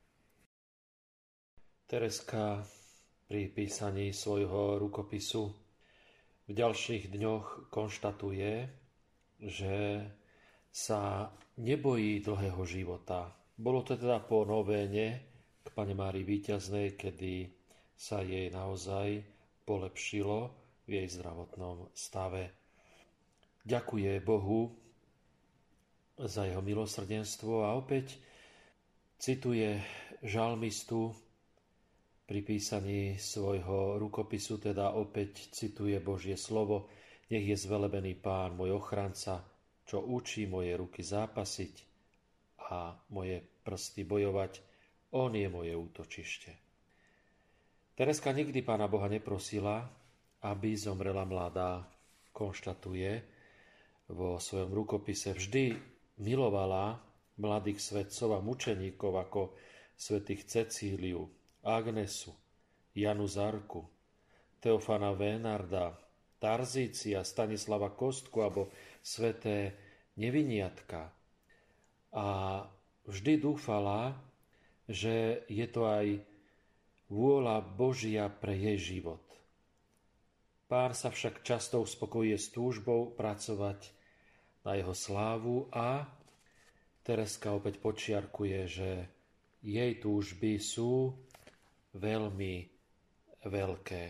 Tereska 1.88 2.67
pri 3.32 3.48
písaní 3.48 4.12
svojho 4.12 4.75
rukopisu 4.75 5.48
v 6.48 6.51
ďalších 6.51 7.08
dňoch 7.15 7.72
konštatuje, 7.72 8.67
že 9.39 10.03
sa 10.67 11.32
nebojí 11.56 12.20
dlhého 12.20 12.60
života. 12.67 13.32
Bolo 13.56 13.88
to 13.88 13.96
teda 13.96 14.20
po 14.20 14.44
novéne 14.44 15.06
k 15.63 15.67
Pane 15.72 15.96
Márii 15.96 16.27
Výťaznej, 16.27 17.00
kedy 17.00 17.56
sa 17.96 18.20
jej 18.20 18.51
naozaj 18.51 19.24
polepšilo 19.63 20.51
v 20.84 20.89
jej 20.91 21.08
zdravotnom 21.08 21.88
stave. 21.96 22.51
Ďakuje 23.63 24.12
Bohu 24.27 24.75
za 26.20 26.51
jeho 26.51 26.60
milosrdenstvo 26.60 27.63
a 27.63 27.79
opäť 27.79 28.20
cituje 29.15 29.79
žalmistu 30.20 31.15
pri 32.27 32.43
písaní 32.43 33.15
svojho 33.15 33.96
rukopisu, 33.96 34.60
teda 34.60 35.00
opäť 35.00 35.48
cituje 35.55 35.96
Božie 36.03 36.36
slovo, 36.36 36.91
nech 37.31 37.48
je 37.48 37.55
zvelebený 37.55 38.19
pán, 38.19 38.60
môj 38.60 38.75
ochranca, 38.75 39.48
čo 39.88 40.03
učí 40.03 40.43
moje 40.43 40.75
ruky 40.75 41.00
zápasiť 41.00 41.74
a 42.67 42.91
moje 43.15 43.39
prsty 43.63 44.03
bojovať, 44.03 44.60
on 45.15 45.31
je 45.31 45.48
moje 45.48 45.72
útočište. 45.72 46.51
Tereska 47.96 48.36
nikdy 48.36 48.60
pána 48.62 48.91
Boha 48.91 49.07
neprosila, 49.07 49.88
aby 50.43 50.75
zomrela 50.75 51.24
mladá. 51.24 51.88
Konštatuje 52.36 53.24
vo 54.13 54.38
svojom 54.38 54.69
rukopise. 54.69 55.34
Vždy 55.34 55.74
milovala 56.22 57.01
mladých 57.41 57.81
svetcov 57.81 58.38
a 58.38 58.43
mučeníkov 58.43 59.17
ako 59.17 59.41
svetých 59.98 60.46
Cecíliu, 60.46 61.25
Agnesu, 61.67 62.31
Janu 62.95 63.27
Zarku, 63.27 63.83
Teofana 64.63 65.12
Vénarda, 65.12 65.91
Tarzícia, 66.39 67.27
Stanislava 67.27 67.91
Kostku 67.91 68.39
alebo 68.39 68.71
sveté 69.03 69.75
Neviniatka. 70.15 71.12
A 72.15 72.27
vždy 73.03 73.33
dúfala, 73.43 74.15
že 74.88 75.43
je 75.51 75.67
to 75.67 75.83
aj 75.83 76.24
vôľa 77.12 77.59
Božia 77.75 78.31
pre 78.31 78.55
jej 78.55 78.79
život. 78.79 79.21
Pár 80.67 80.95
sa 80.95 81.12
však 81.12 81.43
často 81.43 81.79
uspokojuje 81.83 82.36
s 82.36 82.51
túžbou 82.51 83.12
pracovať 83.15 83.91
na 84.67 84.75
jeho 84.75 84.91
slávu 84.91 85.71
a 85.71 86.03
Tereska 87.07 87.55
opäť 87.55 87.79
počiarkuje, 87.79 88.59
že 88.67 88.89
jej 89.63 89.95
túžby 89.95 90.59
sú 90.59 91.15
veľmi 91.98 92.56
veľké. 93.44 94.04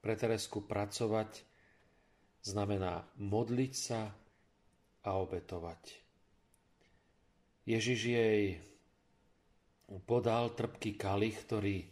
Pre 0.00 0.14
Teresku 0.14 0.62
pracovať 0.62 1.42
znamená 2.44 3.02
modliť 3.18 3.72
sa 3.74 4.12
a 5.04 5.10
obetovať. 5.20 5.82
Ježiš 7.64 8.00
jej 8.04 8.60
podal 10.04 10.52
trpký 10.52 11.00
kalich, 11.00 11.36
ktorý 11.48 11.88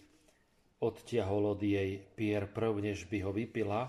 odtiahol 0.85 1.56
od 1.56 1.61
jej 1.62 2.04
pier 2.16 2.44
prv, 2.50 2.82
než 2.85 3.09
by 3.09 3.18
ho 3.25 3.32
vypila, 3.32 3.88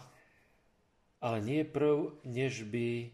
ale 1.23 1.37
nie 1.43 1.63
prv, 1.67 2.23
než 2.23 2.63
by 2.67 3.11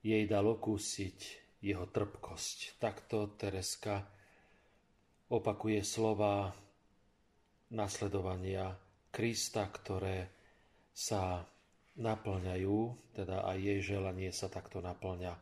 jej 0.00 0.24
dal 0.24 0.48
okúsiť 0.48 1.18
jeho 1.60 1.84
trpkosť. 1.88 2.80
Takto 2.80 3.30
Tereska 3.36 4.04
opakuje 5.32 5.80
slova 5.84 6.52
nasledovania 7.72 8.76
Krista, 9.08 9.64
ktoré 9.68 10.28
sa 10.92 11.44
naplňajú, 11.96 12.78
teda 13.16 13.44
aj 13.48 13.58
jej 13.60 13.80
želanie 13.96 14.32
sa 14.32 14.48
takto 14.48 14.80
naplňa. 14.80 15.34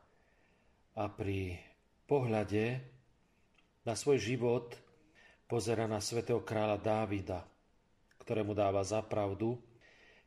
A 0.99 1.05
pri 1.11 1.59
pohľade 2.07 2.83
na 3.87 3.95
svoj 3.95 4.19
život 4.19 4.75
pozera 5.47 5.87
na 5.87 6.03
svätého 6.03 6.43
kráľa 6.43 6.79
Dávida, 6.79 7.47
ktorému 8.23 8.55
dáva 8.55 8.83
za 8.87 9.03
pravdu, 9.03 9.59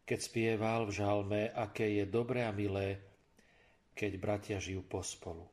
keď 0.03 0.19
spieval 0.19 0.87
v 0.87 0.95
žalme, 0.99 1.41
aké 1.55 2.03
je 2.03 2.05
dobré 2.07 2.43
a 2.43 2.51
milé, 2.51 2.99
keď 3.95 4.11
bratia 4.19 4.57
žijú 4.59 4.83
pospolu. 4.83 5.47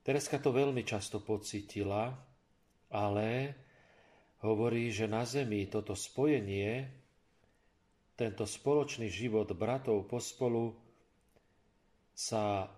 Tereska 0.00 0.40
to 0.40 0.48
veľmi 0.48 0.80
často 0.80 1.20
pocítila, 1.20 2.16
ale 2.88 3.28
hovorí, 4.40 4.88
že 4.88 5.10
na 5.10 5.24
zemi 5.28 5.68
toto 5.68 5.92
spojenie, 5.92 6.88
tento 8.16 8.44
spoločný 8.44 9.08
život 9.08 9.48
bratov 9.56 10.04
pospolu 10.08 10.76
sa 12.12 12.68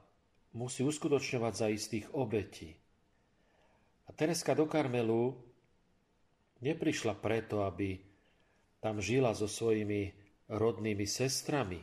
musí 0.55 0.87
uskutočňovať 0.87 1.53
za 1.55 1.67
istých 1.67 2.07
obetí. 2.15 2.71
A 4.07 4.11
Tereska 4.15 4.55
do 4.55 4.71
Karmelu 4.71 5.35
neprišla 6.63 7.19
preto, 7.19 7.67
aby 7.67 7.99
tam 8.79 9.03
žila 9.03 9.35
so 9.35 9.51
svojimi 9.51 10.11
rodnými 10.51 11.07
sestrami. 11.07 11.79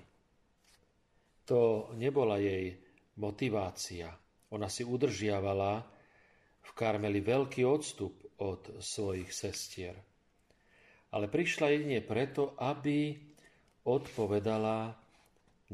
To 1.47 1.91
nebola 1.95 2.37
jej 2.39 2.79
motivácia. 3.19 4.11
Ona 4.55 4.71
si 4.71 4.87
udržiavala 4.87 5.98
v 6.63 6.71
Karmeli 6.75 7.23
veľký 7.23 7.63
odstup 7.65 8.19
od 8.39 8.79
svojich 8.79 9.31
sestier. 9.31 9.95
Ale 11.09 11.25
prišla 11.25 11.73
jedine 11.73 11.99
preto, 12.05 12.53
aby 12.61 13.17
odpovedala 13.85 14.93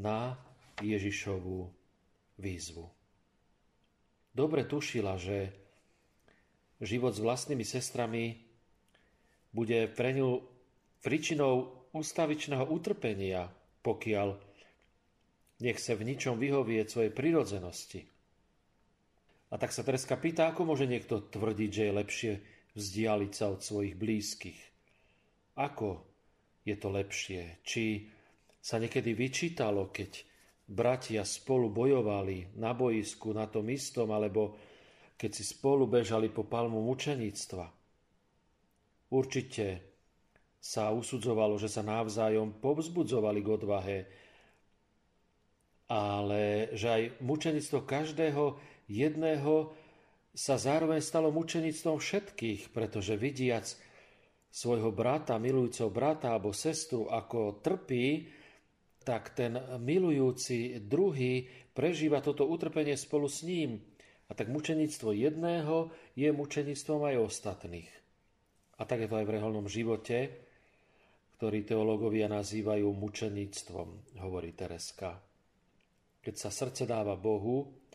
na 0.00 0.34
Ježišovú 0.80 1.68
výzvu. 2.40 2.86
Dobre 4.36 4.68
tušila, 4.68 5.16
že 5.16 5.52
život 6.80 7.16
s 7.16 7.24
vlastnými 7.24 7.64
sestrami 7.64 8.36
bude 9.52 9.88
pre 9.88 10.12
ňu 10.12 10.44
príčinou 11.00 11.88
ústavičného 11.96 12.68
utrpenia, 12.68 13.48
pokiaľ 13.80 14.36
nechce 15.64 15.96
v 15.96 16.02
ničom 16.04 16.36
vyhovieť 16.36 16.86
svojej 16.92 17.12
prirodzenosti. 17.16 18.15
A 19.46 19.54
tak 19.62 19.70
sa 19.70 19.86
Tereska 19.86 20.18
pýta, 20.18 20.50
ako 20.50 20.74
môže 20.74 20.90
niekto 20.90 21.22
tvrdiť, 21.22 21.70
že 21.70 21.82
je 21.86 21.98
lepšie 21.98 22.32
vzdialiť 22.74 23.32
sa 23.32 23.54
od 23.54 23.60
svojich 23.62 23.94
blízkych. 23.94 24.60
Ako 25.56 26.02
je 26.66 26.74
to 26.74 26.88
lepšie? 26.90 27.62
Či 27.62 28.10
sa 28.58 28.82
niekedy 28.82 29.14
vyčítalo, 29.14 29.94
keď 29.94 30.26
bratia 30.66 31.22
spolu 31.22 31.70
bojovali 31.70 32.58
na 32.58 32.74
boisku 32.74 33.30
na 33.30 33.46
tom 33.46 33.70
istom, 33.70 34.10
alebo 34.10 34.58
keď 35.14 35.30
si 35.30 35.44
spolu 35.46 35.86
bežali 35.86 36.28
po 36.28 36.44
palmu 36.44 36.82
mučeníctva. 36.82 37.66
Určite 39.14 39.66
sa 40.58 40.90
usudzovalo, 40.90 41.54
že 41.62 41.70
sa 41.70 41.86
navzájom 41.86 42.58
povzbudzovali 42.58 43.40
k 43.40 43.48
odvahe, 43.48 43.98
ale 45.86 46.74
že 46.74 46.88
aj 46.90 47.02
mučenictvo 47.22 47.86
každého 47.86 48.44
jedného 48.86 49.74
sa 50.36 50.60
zároveň 50.60 51.00
stalo 51.00 51.32
mučenictvom 51.32 51.96
všetkých, 51.96 52.70
pretože 52.70 53.16
vidiac 53.16 53.64
svojho 54.52 54.92
brata, 54.92 55.36
milujúceho 55.36 55.92
brata 55.92 56.32
alebo 56.32 56.52
sestru, 56.52 57.08
ako 57.08 57.60
trpí, 57.60 58.28
tak 59.06 59.38
ten 59.38 59.54
milujúci 59.78 60.82
druhý 60.82 61.46
prežíva 61.72 62.18
toto 62.24 62.48
utrpenie 62.48 62.98
spolu 62.98 63.30
s 63.30 63.46
ním. 63.46 63.78
A 64.26 64.34
tak 64.34 64.50
mučenictvo 64.50 65.14
jedného 65.14 65.94
je 66.18 66.28
mučenictvom 66.34 67.06
aj 67.06 67.16
ostatných. 67.22 67.90
A 68.76 68.82
tak 68.84 69.06
je 69.06 69.08
to 69.08 69.22
aj 69.22 69.26
v 69.30 69.34
reholnom 69.38 69.70
živote, 69.70 70.34
ktorý 71.38 71.62
teológovia 71.62 72.26
nazývajú 72.32 72.88
mučeníctvom, 72.90 74.18
hovorí 74.24 74.56
Tereska. 74.56 75.20
Keď 76.24 76.34
sa 76.34 76.50
srdce 76.50 76.88
dáva 76.88 77.14
Bohu, 77.14 77.85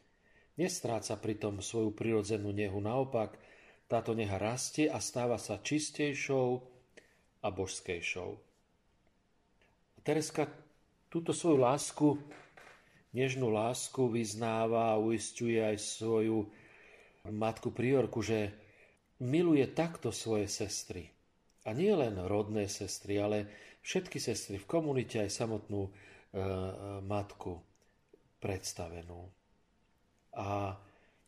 nestráca 0.55 1.19
pritom 1.19 1.59
svoju 1.59 1.91
prirodzenú 1.95 2.51
nehu, 2.51 2.79
naopak 2.79 3.35
táto 3.91 4.15
neha 4.15 4.39
rastie 4.39 4.87
a 4.87 5.03
stáva 5.03 5.35
sa 5.35 5.59
čistejšou 5.59 6.63
a 7.43 7.47
božskejšou. 7.51 8.39
Tereska 10.01 10.49
túto 11.11 11.35
svoju 11.35 11.57
lásku, 11.61 12.07
nežnú 13.11 13.51
lásku 13.51 14.07
vyznáva 14.07 14.95
a 14.95 15.01
uistuje 15.01 15.59
aj 15.59 15.77
svoju 15.77 16.47
matku 17.27 17.69
priorku, 17.69 18.23
že 18.23 18.49
miluje 19.21 19.67
takto 19.69 20.09
svoje 20.09 20.49
sestry– 20.49 21.07
a 21.65 21.69
nie 21.77 21.93
len 21.93 22.17
rodné 22.25 22.65
sestry, 22.65 23.21
ale 23.21 23.45
všetky 23.85 24.17
sestry 24.17 24.57
v 24.57 24.69
komunite 24.69 25.21
aj 25.21 25.29
samotnú 25.29 25.85
e, 25.85 25.91
matku 27.05 27.61
predstavenú. 28.41 29.29
A 30.35 30.79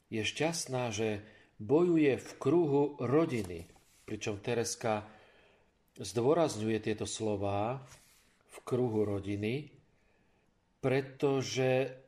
je 0.07 0.23
šťastná, 0.23 0.93
že 0.93 1.25
bojuje 1.59 2.19
v 2.19 2.29
kruhu 2.39 2.83
rodiny. 2.99 3.67
Pričom 4.03 4.39
Tereska 4.39 5.07
zdôrazňuje 5.97 6.77
tieto 6.83 7.07
slová 7.07 7.81
v 8.51 8.57
kruhu 8.67 9.07
rodiny, 9.07 9.71
pretože 10.83 12.03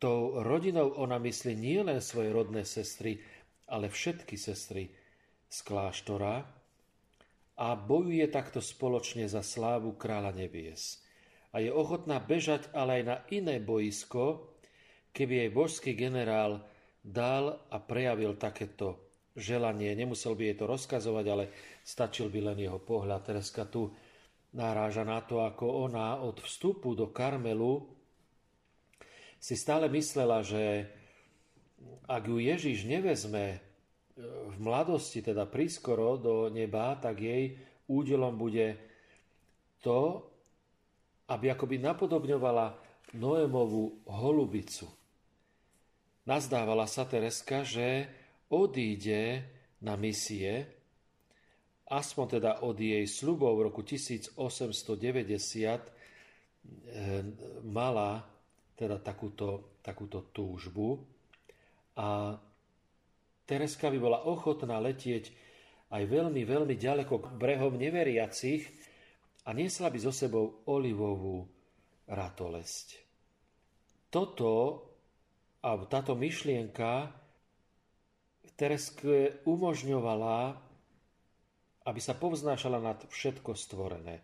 tou 0.00 0.40
rodinou 0.42 0.96
ona 0.96 1.20
myslí 1.20 1.52
nie 1.54 1.80
len 1.84 2.00
svoje 2.00 2.32
rodné 2.32 2.64
sestry, 2.64 3.20
ale 3.68 3.92
všetky 3.92 4.34
sestry 4.34 4.90
z 5.46 5.58
kláštora 5.62 6.42
a 7.60 7.66
bojuje 7.76 8.24
takto 8.32 8.64
spoločne 8.64 9.28
za 9.28 9.44
slávu 9.44 9.94
kráľa 9.94 10.32
nebies. 10.32 11.04
A 11.52 11.60
je 11.60 11.68
ochotná 11.68 12.16
bežať 12.16 12.72
ale 12.72 13.02
aj 13.02 13.04
na 13.04 13.16
iné 13.28 13.60
boisko, 13.60 14.49
keby 15.10 15.46
jej 15.46 15.50
božský 15.50 15.90
generál 15.94 16.62
dal 17.00 17.64
a 17.72 17.76
prejavil 17.80 18.36
takéto 18.36 19.00
želanie. 19.34 19.94
Nemusel 19.96 20.36
by 20.36 20.52
jej 20.52 20.56
to 20.58 20.66
rozkazovať, 20.68 21.26
ale 21.30 21.44
stačil 21.82 22.28
by 22.28 22.52
len 22.52 22.58
jeho 22.60 22.78
pohľad. 22.82 23.24
Tereska 23.24 23.66
tu 23.66 23.90
naráža 24.54 25.06
na 25.06 25.22
to, 25.22 25.40
ako 25.42 25.90
ona 25.90 26.18
od 26.20 26.42
vstupu 26.42 26.98
do 26.98 27.08
Karmelu 27.10 27.86
si 29.40 29.56
stále 29.56 29.88
myslela, 29.88 30.44
že 30.44 30.84
ak 32.04 32.22
ju 32.28 32.36
Ježiš 32.36 32.84
nevezme 32.84 33.56
e, 33.56 33.58
v 34.52 34.56
mladosti, 34.60 35.24
teda 35.24 35.48
prískoro 35.48 36.20
do 36.20 36.34
neba, 36.52 36.92
tak 37.00 37.24
jej 37.24 37.56
údelom 37.88 38.36
bude 38.36 38.76
to, 39.80 40.28
aby 41.32 41.56
akoby 41.56 41.80
napodobňovala 41.80 42.76
Noémovú 43.16 44.06
holubicu. 44.06 44.99
Nazdávala 46.30 46.86
sa 46.86 47.10
Tereska, 47.10 47.66
že 47.66 48.06
odíde 48.54 49.42
na 49.82 49.98
misie, 49.98 50.62
aspoň 51.90 52.26
teda 52.38 52.62
od 52.62 52.78
jej 52.78 53.02
slubov 53.10 53.58
v 53.58 53.66
roku 53.66 53.82
1890 53.82 54.38
e, 54.38 55.78
mala 57.66 58.22
teda 58.78 59.02
takúto, 59.02 59.74
takúto 59.82 60.30
túžbu. 60.30 61.02
A 61.98 62.38
Tereska 63.42 63.90
by 63.90 63.98
bola 63.98 64.22
ochotná 64.22 64.78
letieť 64.78 65.34
aj 65.90 66.06
veľmi, 66.06 66.46
veľmi 66.46 66.78
ďaleko 66.78 67.26
k 67.26 67.26
brehom 67.34 67.74
neveriacich 67.74 68.70
a 69.42 69.50
niesla 69.50 69.90
by 69.90 69.98
so 69.98 70.14
sebou 70.14 70.62
olivovú 70.70 71.42
ratolesť. 72.06 73.02
Toto, 74.14 74.89
a 75.60 75.68
táto 75.84 76.16
myšlienka 76.16 77.12
Tereske 78.60 79.40
umožňovala, 79.48 80.52
aby 81.88 82.00
sa 82.00 82.12
povznášala 82.12 82.76
nad 82.76 83.00
všetko 83.08 83.56
stvorené. 83.56 84.20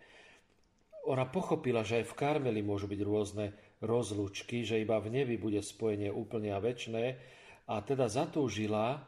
Ona 1.08 1.24
pochopila, 1.24 1.80
že 1.80 2.04
aj 2.04 2.12
v 2.12 2.16
Karmeli 2.20 2.60
môžu 2.60 2.84
byť 2.84 3.00
rôzne 3.00 3.56
rozlučky, 3.80 4.60
že 4.60 4.76
iba 4.76 5.00
v 5.00 5.08
nebi 5.08 5.40
bude 5.40 5.64
spojenie 5.64 6.12
úplne 6.12 6.52
a 6.52 6.60
väčné 6.60 7.16
a 7.64 7.80
teda 7.80 8.12
zatúžila 8.12 9.00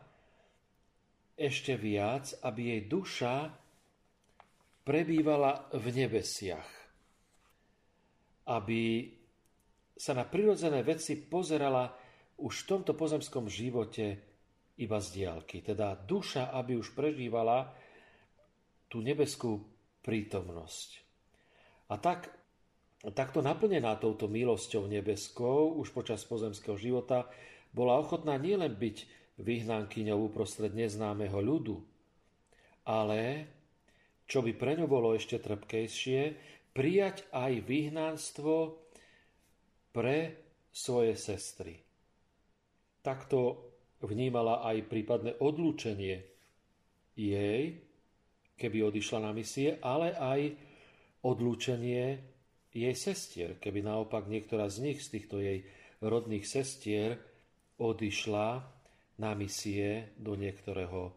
ešte 1.37 1.77
viac, 1.77 2.33
aby 2.41 2.73
jej 2.73 2.83
duša 2.89 3.35
prebývala 4.89 5.69
v 5.77 5.87
nebesiach. 5.93 6.71
Aby 8.49 9.13
sa 9.93 10.17
na 10.17 10.25
prirodzené 10.25 10.81
veci 10.81 11.21
pozerala 11.21 12.08
už 12.39 12.55
v 12.65 12.69
tomto 12.71 12.95
pozemskom 12.95 13.51
živote 13.51 14.19
iba 14.79 14.99
z 15.03 15.09
diálky. 15.23 15.61
Teda 15.61 15.99
duša, 15.99 16.55
aby 16.55 16.79
už 16.79 16.95
prežívala 16.95 17.75
tú 18.87 19.03
nebeskú 19.03 19.59
prítomnosť. 20.07 20.89
A 21.91 21.99
tak 21.99 22.31
takto 23.03 23.43
naplnená 23.43 23.99
touto 23.99 24.31
milosťou 24.31 24.87
nebeskou 24.87 25.77
už 25.79 25.91
počas 25.91 26.23
pozemského 26.25 26.79
života, 26.79 27.27
bola 27.75 28.01
ochotná 28.01 28.39
nielen 28.41 28.75
byť 28.75 28.97
vyhnankyňou 29.39 30.33
uprostred 30.33 30.75
neznámeho 30.75 31.39
ľudu, 31.39 31.77
ale, 32.89 33.47
čo 34.27 34.43
by 34.43 34.57
pre 34.57 34.75
ňu 34.75 34.91
bolo 34.91 35.15
ešte 35.15 35.39
trpkejšie, 35.39 36.21
prijať 36.75 37.29
aj 37.31 37.53
vyhnanstvo 37.67 38.79
pre 39.93 40.39
svoje 40.73 41.15
sestry. 41.15 41.88
Takto 43.03 43.69
vnímala 44.03 44.63
aj 44.63 44.87
prípadné 44.87 45.39
odlúčenie 45.43 46.23
jej, 47.19 47.63
keby 48.55 48.79
odišla 48.91 49.19
na 49.23 49.33
misie, 49.35 49.79
ale 49.83 50.15
aj 50.15 50.41
odlúčenie 51.27 52.19
jej 52.71 52.95
sestier, 52.95 53.59
keby 53.59 53.83
naopak 53.83 54.31
niektorá 54.31 54.71
z 54.71 54.91
nich, 54.91 54.99
z 55.03 55.19
týchto 55.19 55.43
jej 55.43 55.67
rodných 55.99 56.47
sestier, 56.47 57.19
odišla 57.79 58.79
na 59.19 59.35
misie 59.35 60.15
do 60.15 60.39
niektorého 60.39 61.11
e, 61.11 61.13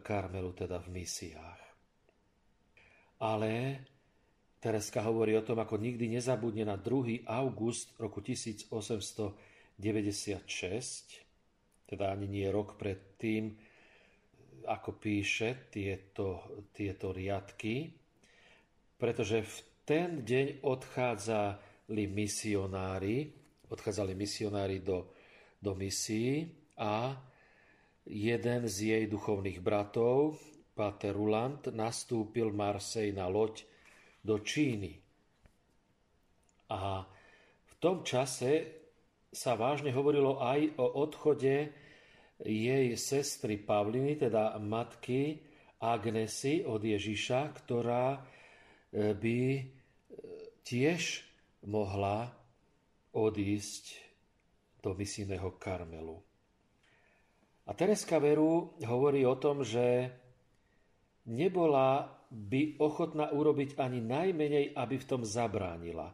Karmelu, 0.00 0.52
teda 0.56 0.80
v 0.80 0.88
misiách. 1.00 1.60
Ale 3.20 3.52
Tereska 4.64 5.04
hovorí 5.04 5.36
o 5.36 5.44
tom, 5.44 5.60
ako 5.60 5.76
nikdy 5.76 6.08
nezabudne 6.08 6.64
na 6.64 6.80
2. 6.80 7.28
august 7.28 7.92
roku 8.00 8.24
1896, 9.78 11.90
teda 11.90 12.14
ani 12.14 12.30
nie 12.30 12.50
rok 12.50 12.78
predtým, 12.78 13.58
ako 14.64 14.96
píše 14.96 15.68
tieto, 15.68 16.40
tieto 16.72 17.12
riadky, 17.12 17.92
pretože 18.96 19.44
v 19.44 19.56
ten 19.84 20.24
deň 20.24 20.64
odchádzali 20.64 22.08
misionári, 22.08 23.28
odchádzali 23.68 24.16
misionári 24.16 24.80
do, 24.80 25.12
do 25.60 25.76
misií 25.76 26.48
a 26.80 27.12
jeden 28.08 28.64
z 28.64 28.96
jej 28.96 29.04
duchovných 29.04 29.60
bratov, 29.60 30.40
Pater 30.74 31.14
Ruland, 31.14 31.70
nastúpil 31.70 32.50
Marsej 32.50 33.14
na 33.14 33.30
loď 33.30 33.62
do 34.24 34.40
Číny. 34.40 34.96
A 36.72 37.04
v 37.64 37.74
tom 37.78 38.02
čase 38.02 38.82
sa 39.34 39.58
vážne 39.58 39.90
hovorilo 39.90 40.38
aj 40.38 40.78
o 40.78 40.86
odchode 41.02 41.74
jej 42.38 42.86
sestry 42.94 43.58
Pavliny, 43.58 44.14
teda 44.14 44.54
matky 44.62 45.42
Agnesy 45.82 46.62
od 46.62 46.80
Ježiša, 46.80 47.40
ktorá 47.58 48.22
by 48.94 49.38
tiež 50.62 51.26
mohla 51.66 52.30
odísť 53.10 53.84
do 54.80 54.94
misijného 54.94 55.50
Karmelu. 55.58 56.16
A 57.64 57.70
Tereska 57.74 58.22
Veru 58.22 58.78
hovorí 58.86 59.26
o 59.26 59.34
tom, 59.34 59.66
že 59.66 60.14
nebola 61.26 62.06
by 62.30 62.78
ochotná 62.78 63.32
urobiť 63.34 63.80
ani 63.80 63.98
najmenej, 63.98 64.76
aby 64.78 64.94
v 65.00 65.08
tom 65.08 65.26
zabránila 65.26 66.12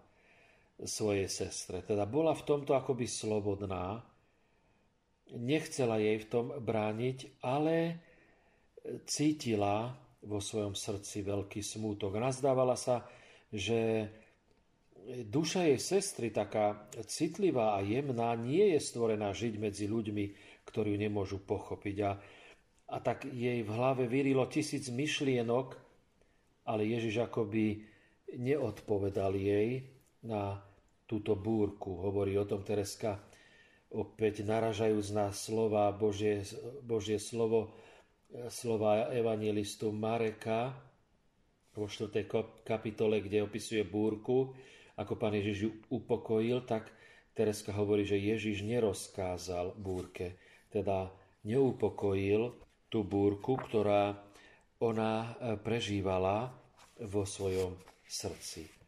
svojej 0.84 1.28
sestre. 1.28 1.84
Teda 1.84 2.08
bola 2.08 2.32
v 2.32 2.46
tomto 2.46 2.72
akoby 2.72 3.04
slobodná, 3.04 4.00
nechcela 5.36 6.00
jej 6.00 6.18
v 6.18 6.26
tom 6.26 6.46
brániť, 6.50 7.42
ale 7.44 8.00
cítila 9.06 9.92
vo 10.24 10.40
svojom 10.40 10.76
srdci 10.76 11.24
veľký 11.24 11.60
smútok. 11.60 12.16
Nazdávala 12.16 12.76
sa, 12.76 13.04
že 13.52 14.08
duša 15.28 15.68
jej 15.68 15.80
sestry, 15.80 16.28
taká 16.32 16.88
citlivá 17.08 17.76
a 17.76 17.84
jemná, 17.84 18.36
nie 18.36 18.76
je 18.76 18.80
stvorená 18.80 19.32
žiť 19.32 19.54
medzi 19.56 19.88
ľuďmi, 19.88 20.24
ktorí 20.68 20.96
ju 20.96 20.98
nemôžu 21.00 21.38
pochopiť. 21.40 21.96
A, 22.04 22.10
a 22.90 22.96
tak 23.00 23.28
jej 23.28 23.64
v 23.64 23.70
hlave 23.70 24.04
vyrilo 24.08 24.44
tisíc 24.48 24.92
myšlienok, 24.92 25.76
ale 26.68 26.84
Ježiš 26.84 27.26
akoby 27.26 27.84
neodpovedal 28.36 29.34
jej 29.34 29.88
na 30.22 30.60
túto 31.10 31.34
búrku. 31.34 31.98
Hovorí 32.06 32.38
o 32.38 32.46
tom 32.46 32.62
Tereska 32.62 33.18
opäť 33.90 34.46
naražajúc 34.46 35.10
na 35.10 35.34
slova, 35.34 35.90
Božie, 35.90 36.46
Božie 36.86 37.18
slovo, 37.18 37.74
slova 38.46 39.10
evangelistu 39.10 39.90
Mareka 39.90 40.78
vo 41.74 41.90
4. 41.90 42.30
kapitole, 42.62 43.18
kde 43.18 43.42
opisuje 43.42 43.82
búrku, 43.82 44.54
ako 44.94 45.18
pán 45.18 45.34
Ježiš 45.34 45.56
ju 45.58 45.70
upokojil, 45.90 46.62
tak 46.62 46.86
Tereska 47.34 47.74
hovorí, 47.74 48.06
že 48.06 48.18
Ježiš 48.18 48.62
nerozkázal 48.62 49.74
búrke, 49.74 50.38
teda 50.70 51.10
neupokojil 51.42 52.54
tú 52.90 53.02
búrku, 53.06 53.58
ktorá 53.58 54.18
ona 54.82 55.12
e, 55.22 55.28
prežívala 55.62 56.50
vo 57.00 57.22
svojom 57.22 57.78
srdci. 58.04 58.79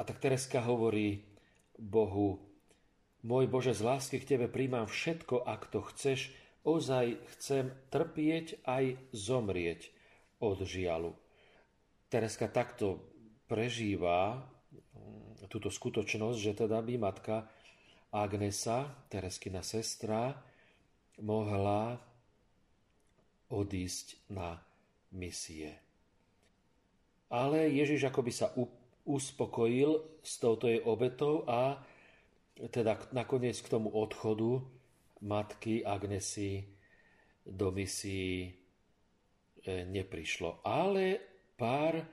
A 0.00 0.04
tak 0.08 0.16
Tereska 0.16 0.64
hovorí 0.64 1.20
Bohu, 1.76 2.40
môj 3.20 3.44
Bože, 3.52 3.76
z 3.76 3.84
lásky 3.84 4.16
k 4.16 4.32
Tebe 4.32 4.48
príjmam 4.48 4.88
všetko, 4.88 5.44
ak 5.44 5.68
to 5.68 5.84
chceš, 5.92 6.32
ozaj 6.64 7.20
chcem 7.36 7.68
trpieť 7.92 8.64
aj 8.64 8.96
zomrieť 9.12 9.92
od 10.40 10.64
žialu. 10.64 11.12
Tereska 12.08 12.48
takto 12.48 13.04
prežíva 13.44 14.40
mm, 14.40 15.44
túto 15.52 15.68
skutočnosť, 15.68 16.38
že 16.40 16.52
teda 16.64 16.80
by 16.80 16.96
matka 16.96 17.44
Agnesa, 18.08 18.88
Tereskina 19.12 19.60
sestra, 19.60 20.32
mohla 21.20 22.00
odísť 23.52 24.32
na 24.32 24.64
misie. 25.12 25.76
Ale 27.28 27.68
Ježiš 27.68 28.08
akoby 28.08 28.32
sa 28.32 28.48
uspokojil 29.04 30.20
s 30.20 30.36
touto 30.36 30.68
jej 30.68 30.82
obetou 30.84 31.48
a 31.48 31.80
teda 32.68 33.00
nakoniec 33.16 33.56
k 33.64 33.72
tomu 33.72 33.88
odchodu 33.88 34.60
matky 35.24 35.80
Agnesy 35.84 36.68
do 37.44 37.72
misií 37.72 38.48
e, 38.48 38.52
neprišlo. 39.88 40.60
Ale 40.64 41.16
pár 41.56 42.04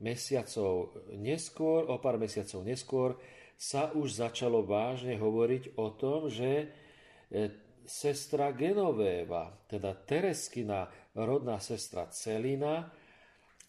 mesiacov 0.00 0.96
neskôr, 1.12 1.88
o 1.88 2.00
pár 2.00 2.16
mesiacov 2.16 2.64
neskôr 2.64 3.10
sa 3.56 3.92
už 3.92 4.24
začalo 4.24 4.64
vážne 4.64 5.20
hovoriť 5.20 5.76
o 5.76 5.86
tom, 5.92 6.32
že 6.32 6.66
e, 7.30 7.52
sestra 7.84 8.50
Genovéva, 8.56 9.52
teda 9.68 9.92
Tereskina 9.92 10.88
rodná 11.12 11.60
sestra 11.60 12.08
Celina 12.08 12.90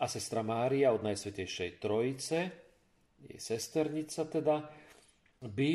a 0.04 0.06
sestra 0.12 0.44
Mária 0.44 0.92
od 0.92 1.00
Najsvetejšej 1.08 1.80
Trojice, 1.80 2.40
jej 3.24 3.40
sesternica 3.40 4.28
teda, 4.28 4.68
by 5.40 5.74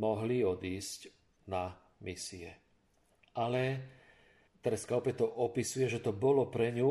mohli 0.00 0.40
odísť 0.40 1.12
na 1.52 1.68
misie. 2.00 2.56
Ale 3.36 3.62
Tereska 4.64 4.96
opäť 4.96 5.24
to 5.24 5.28
opisuje, 5.28 5.92
že 5.92 6.00
to 6.00 6.16
bolo 6.16 6.48
pre 6.48 6.72
ňu 6.72 6.88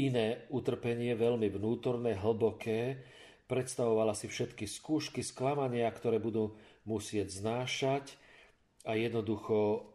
iné 0.00 0.48
utrpenie, 0.48 1.12
veľmi 1.12 1.52
vnútorné, 1.52 2.16
hlboké, 2.16 3.04
predstavovala 3.44 4.16
si 4.16 4.32
všetky 4.32 4.64
skúšky, 4.64 5.20
sklamania, 5.20 5.92
ktoré 5.92 6.16
budú 6.16 6.56
musieť 6.88 7.36
znášať. 7.36 8.16
A 8.88 8.96
jednoducho 8.96 9.92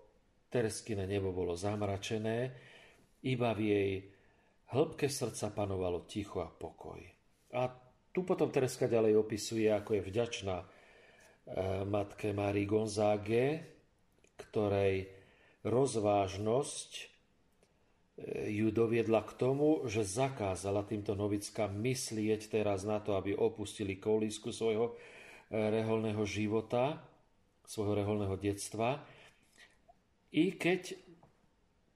Tereskine 0.54 1.10
nebo 1.10 1.34
bolo 1.34 1.58
zamračené, 1.58 2.54
iba 3.26 3.50
v 3.58 3.62
jej 3.66 3.92
hĺbke 4.74 5.12
srdca 5.12 5.54
panovalo 5.54 6.08
ticho 6.10 6.42
a 6.42 6.50
pokoj. 6.50 7.02
A 7.54 7.70
tu 8.10 8.24
potom 8.24 8.50
Tereska 8.50 8.88
ďalej 8.90 9.20
opisuje, 9.20 9.68
ako 9.70 10.00
je 10.00 10.02
vďačná 10.02 10.58
Eh, 11.46 11.86
matke 11.86 12.34
Márii 12.34 12.66
Gonzáge, 12.66 13.62
ktorej 14.34 15.06
rozvážnosť 15.62 16.90
eh, 16.98 18.50
ju 18.50 18.74
doviedla 18.74 19.22
k 19.22 19.38
tomu, 19.38 19.86
že 19.86 20.02
zakázala 20.02 20.82
týmto 20.90 21.14
novickám 21.14 21.70
myslieť 21.70 22.50
teraz 22.50 22.82
na 22.82 22.98
to, 22.98 23.14
aby 23.14 23.38
opustili 23.38 24.02
kolísku 24.02 24.50
svojho 24.50 24.98
eh, 24.98 25.70
reholného 25.70 26.26
života, 26.26 26.98
svojho 27.62 27.94
reholného 27.94 28.42
detstva. 28.42 29.06
I 30.34 30.58
keď 30.58 30.98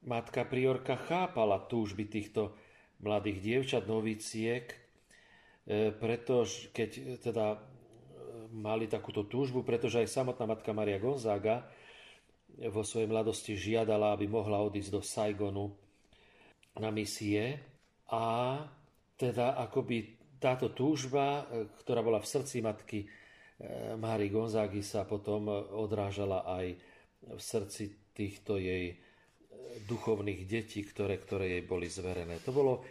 matka 0.06 0.48
priorka 0.48 0.96
chápala 0.96 1.60
túžby 1.68 2.08
týchto 2.08 2.56
mladých 3.00 3.38
dievčat, 3.40 3.84
noviciek, 3.88 4.66
pretože 6.00 6.72
keď 6.76 7.20
teda 7.24 7.60
mali 8.50 8.90
takúto 8.90 9.30
túžbu, 9.30 9.62
pretože 9.62 10.02
aj 10.02 10.10
samotná 10.10 10.50
matka 10.50 10.74
Maria 10.74 10.98
Gonzaga 10.98 11.70
vo 12.74 12.82
svojej 12.82 13.08
mladosti 13.08 13.54
žiadala, 13.54 14.18
aby 14.18 14.26
mohla 14.26 14.60
odísť 14.66 14.92
do 14.92 15.02
Saigonu 15.06 15.72
na 16.82 16.90
misie. 16.90 17.62
A 18.10 18.58
teda 19.14 19.54
akoby 19.62 20.18
táto 20.42 20.74
túžba, 20.74 21.46
ktorá 21.84 22.02
bola 22.02 22.18
v 22.18 22.28
srdci 22.28 22.66
matky 22.66 23.06
Mári 24.00 24.32
Gonzágy 24.32 24.80
sa 24.80 25.04
potom 25.04 25.52
odrážala 25.76 26.48
aj 26.48 26.80
v 27.36 27.42
srdci 27.44 28.10
týchto 28.16 28.56
jej 28.56 28.96
duchovných 29.86 30.46
detí, 30.46 30.86
ktoré, 30.86 31.18
ktoré 31.18 31.60
jej 31.60 31.64
boli 31.66 31.90
zverené. 31.90 32.42
To 32.46 32.52
bolo 32.54 32.86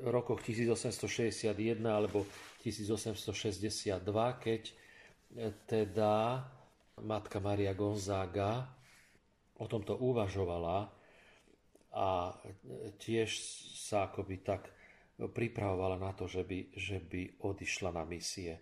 v 0.00 0.08
rokoch 0.08 0.40
1861 0.40 1.80
alebo 1.84 2.24
1862, 2.62 4.04
keď 4.40 4.62
teda 5.68 6.44
matka 7.04 7.38
Maria 7.38 7.72
Gonzaga 7.72 8.66
o 9.60 9.64
tomto 9.68 10.00
uvažovala 10.00 10.88
a 11.90 12.08
tiež 12.96 13.30
sa 13.76 14.08
akoby 14.08 14.36
tak 14.40 14.72
pripravovala 15.20 16.00
na 16.00 16.16
to, 16.16 16.24
že 16.24 16.46
by, 16.46 16.58
že 16.72 16.96
by 17.02 17.44
odišla 17.44 17.90
na 17.92 18.04
misie 18.08 18.56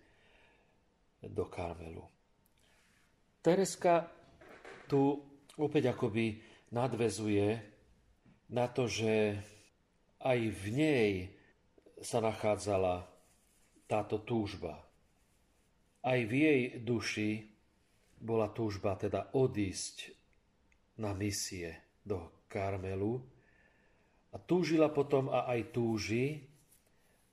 do 1.23 1.47
Karmelu. 1.47 2.03
Tereska 3.39 4.11
tu 4.91 5.15
opäť 5.55 5.95
akoby 5.95 6.48
nadvezuje 6.69 7.61
na 8.49 8.65
to, 8.69 8.89
že 8.89 9.37
aj 10.21 10.39
v 10.39 10.65
nej 10.73 11.11
sa 12.01 12.19
nachádzala 12.23 13.05
táto 13.89 14.21
túžba. 14.21 14.77
Aj 15.99 16.19
v 16.19 16.31
jej 16.31 16.61
duši 16.79 17.49
bola 18.19 18.51
túžba 18.51 18.95
teda 18.95 19.35
odísť 19.35 20.15
na 20.99 21.15
misie 21.15 21.99
do 22.03 22.45
Karmelu 22.51 23.19
a 24.33 24.37
túžila 24.37 24.91
potom 24.91 25.31
a 25.31 25.47
aj 25.49 25.61
túži 25.71 26.43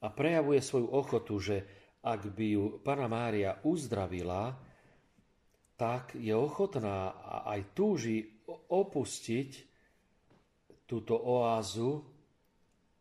a 0.03 0.09
prejavuje 0.09 0.63
svoju 0.63 0.89
ochotu, 0.91 1.35
že 1.43 1.57
ak 2.07 2.31
by 2.31 2.47
ju 2.55 2.65
Pana 2.87 3.11
Mária 3.11 3.59
uzdravila, 3.67 4.55
tak 5.75 6.15
je 6.15 6.33
ochotná 6.33 7.13
a 7.19 7.37
aj 7.53 7.61
túži 7.75 8.36
opustiť 8.49 9.51
túto 10.87 11.19
oázu 11.19 12.03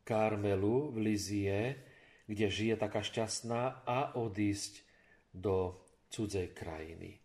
Karmelu 0.06 0.94
v 0.94 0.98
Lizie, 1.02 1.60
kde 2.26 2.48
žije 2.50 2.76
taká 2.78 3.06
šťastná 3.06 3.86
a 3.86 4.18
odísť 4.18 4.82
do 5.34 5.78
cudzej 6.10 6.54
krajiny. 6.54 7.22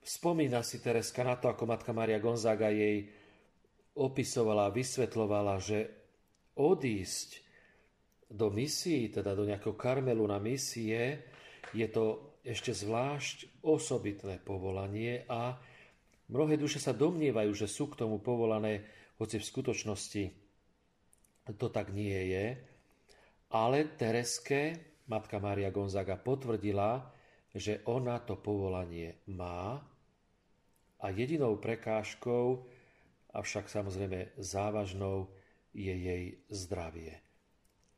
Spomína 0.00 0.66
si 0.66 0.82
Tereska 0.82 1.22
na 1.22 1.38
to, 1.38 1.52
ako 1.52 1.70
matka 1.70 1.94
Maria 1.94 2.18
Gonzaga 2.18 2.72
jej 2.72 3.06
opisovala 3.94 4.72
vysvetlovala, 4.72 5.60
že 5.62 5.78
odísť 6.58 7.30
do 8.30 8.50
misií, 8.50 9.10
teda 9.10 9.34
do 9.34 9.46
nejakého 9.46 9.74
karmelu 9.74 10.22
na 10.26 10.38
misie, 10.38 11.26
je 11.74 11.86
to 11.90 12.38
ešte 12.46 12.72
zvlášť 12.72 13.62
osobitné 13.66 14.40
povolanie 14.40 15.26
a 15.28 15.58
mnohé 16.30 16.54
duše 16.56 16.78
sa 16.78 16.94
domnievajú, 16.94 17.50
že 17.52 17.66
sú 17.66 17.90
k 17.90 18.06
tomu 18.06 18.22
povolané, 18.22 18.86
hoci 19.18 19.36
v 19.36 19.48
skutočnosti 19.50 20.24
to 21.58 21.66
tak 21.68 21.90
nie 21.90 22.30
je. 22.30 22.46
Ale 23.50 23.90
Tereske 23.98 24.78
matka 25.10 25.42
Mária 25.42 25.74
Gonzaga 25.74 26.14
potvrdila, 26.14 27.02
že 27.50 27.82
ona 27.90 28.22
to 28.22 28.38
povolanie 28.38 29.26
má 29.34 29.82
a 31.02 31.06
jedinou 31.10 31.58
prekážkou, 31.58 32.62
avšak 33.34 33.66
samozrejme 33.66 34.38
závažnou, 34.38 35.26
je 35.70 35.94
jej 35.94 36.24
zdravie. 36.50 37.14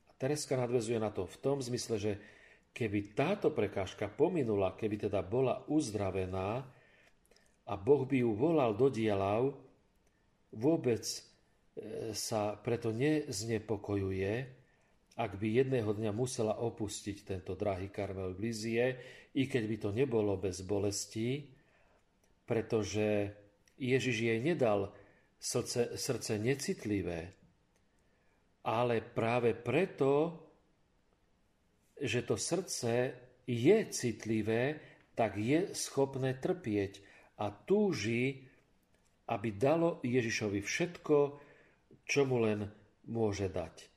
A 0.08 0.10
Tereska 0.16 0.56
nadvezuje 0.60 1.00
na 1.00 1.08
to 1.08 1.24
v 1.24 1.36
tom 1.40 1.60
zmysle, 1.60 1.96
že 1.96 2.12
keby 2.72 3.16
táto 3.16 3.52
prekážka 3.52 4.12
pominula, 4.12 4.76
keby 4.76 5.08
teda 5.08 5.24
bola 5.24 5.64
uzdravená 5.68 6.64
a 7.66 7.74
Boh 7.78 8.02
by 8.02 8.16
ju 8.22 8.30
volal 8.34 8.74
do 8.74 8.90
dielav, 8.90 9.54
vôbec 10.52 11.04
e, 11.06 11.18
sa 12.12 12.58
preto 12.58 12.90
neznepokojuje, 12.90 14.34
ak 15.16 15.32
by 15.36 15.48
jedného 15.62 15.92
dňa 15.92 16.10
musela 16.10 16.58
opustiť 16.58 17.16
tento 17.22 17.52
drahý 17.52 17.92
Karmel 17.92 18.32
Blizie, 18.32 18.96
i 19.36 19.44
keď 19.46 19.64
by 19.68 19.76
to 19.78 19.90
nebolo 19.92 20.36
bez 20.40 20.64
bolesti, 20.64 21.46
pretože 22.48 23.32
Ježiš 23.78 24.16
jej 24.28 24.40
nedal 24.40 24.92
srdce, 25.38 25.96
srdce 25.96 26.36
necitlivé, 26.36 27.32
ale 28.62 29.02
práve 29.02 29.56
preto, 29.56 30.38
že 31.98 32.22
to 32.26 32.34
srdce 32.38 33.14
je 33.46 33.78
citlivé, 33.90 34.78
tak 35.12 35.36
je 35.36 35.74
schopné 35.74 36.38
trpieť 36.38 37.11
a 37.38 37.48
túži, 37.48 38.44
aby 39.30 39.48
dalo 39.54 40.02
Ježišovi 40.04 40.60
všetko, 40.60 41.16
čo 42.04 42.20
mu 42.28 42.42
len 42.42 42.68
môže 43.08 43.48
dať. 43.48 43.88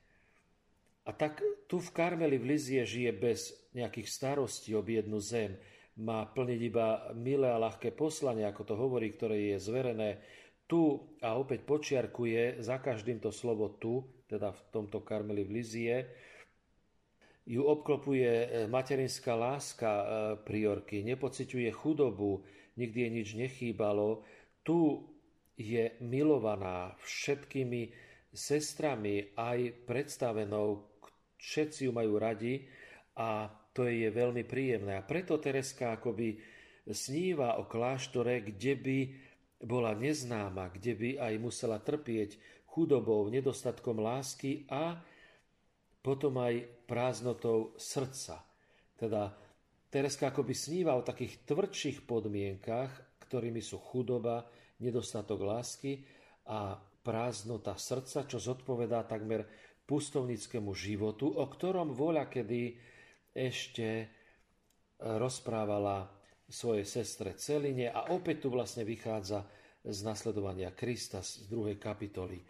A 1.06 1.14
tak 1.14 1.38
tu 1.70 1.78
v 1.78 1.90
Karmeli 1.94 2.34
v 2.38 2.56
Lizie 2.56 2.82
žije 2.82 3.12
bez 3.14 3.54
nejakých 3.76 4.08
starostí 4.10 4.74
o 4.74 4.82
biednu 4.82 5.22
zem, 5.22 5.54
má 5.96 6.28
plniť 6.28 6.60
iba 6.60 7.08
milé 7.16 7.48
a 7.48 7.62
ľahké 7.62 7.94
poslanie, 7.96 8.44
ako 8.44 8.62
to 8.68 8.74
hovorí, 8.76 9.14
ktoré 9.14 9.54
je 9.54 9.58
zverené 9.62 10.20
tu 10.66 10.98
a 11.22 11.38
opäť 11.38 11.62
počiarkuje 11.62 12.60
za 12.60 12.82
každým 12.82 13.22
to 13.22 13.30
slovo 13.30 13.78
tu, 13.78 14.02
teda 14.26 14.50
v 14.50 14.60
tomto 14.74 15.00
Karmeli 15.06 15.46
v 15.46 15.54
Lizie, 15.62 15.96
ju 17.46 17.62
obklopuje 17.62 18.26
e, 18.26 18.46
materinská 18.66 19.38
láska 19.38 19.86
e, 19.86 20.04
priorky, 20.42 21.06
nepociťuje 21.06 21.70
chudobu, 21.70 22.42
nikdy 22.76 22.98
jej 23.02 23.12
nič 23.12 23.28
nechýbalo. 23.34 24.24
Tu 24.62 25.00
je 25.56 25.96
milovaná 26.04 26.92
všetkými 27.00 27.92
sestrami 28.36 29.32
aj 29.32 29.88
predstavenou, 29.88 30.84
všetci 31.40 31.88
ju 31.88 31.92
majú 31.96 32.20
radi 32.20 32.68
a 33.16 33.48
to 33.72 33.88
je 33.88 34.08
veľmi 34.12 34.44
príjemné. 34.44 35.00
A 35.00 35.04
preto 35.04 35.40
Tereska 35.40 35.96
akoby 35.96 36.36
sníva 36.88 37.56
o 37.56 37.64
kláštore, 37.64 38.44
kde 38.44 38.72
by 38.76 38.98
bola 39.64 39.96
neznáma, 39.96 40.68
kde 40.68 40.92
by 40.96 41.10
aj 41.16 41.34
musela 41.40 41.80
trpieť 41.80 42.36
chudobou, 42.68 43.32
nedostatkom 43.32 43.96
lásky 43.96 44.68
a 44.68 45.00
potom 46.04 46.36
aj 46.36 46.84
prázdnotou 46.84 47.72
srdca. 47.80 48.44
Teda 49.00 49.32
Tereska 49.96 50.28
akoby 50.28 50.52
sníva 50.52 50.92
o 50.92 51.00
takých 51.00 51.48
tvrdších 51.48 52.04
podmienkach, 52.04 53.16
ktorými 53.24 53.64
sú 53.64 53.80
chudoba, 53.80 54.44
nedostatok 54.76 55.40
lásky 55.40 56.04
a 56.52 56.76
prázdnota 57.00 57.80
srdca, 57.80 58.28
čo 58.28 58.36
zodpovedá 58.36 59.08
takmer 59.08 59.48
pustovnickému 59.88 60.68
životu, 60.76 61.32
o 61.32 61.48
ktorom 61.48 61.96
voľa 61.96 62.28
kedy 62.28 62.76
ešte 63.32 64.12
rozprávala 65.00 66.12
svojej 66.44 66.84
sestre 66.84 67.32
Celine 67.40 67.88
a 67.88 68.12
opäť 68.12 68.44
tu 68.44 68.48
vlastne 68.52 68.84
vychádza 68.84 69.48
z 69.80 69.98
nasledovania 70.04 70.76
Krista 70.76 71.24
z 71.24 71.48
druhej 71.48 71.80
kapitoly 71.80 72.44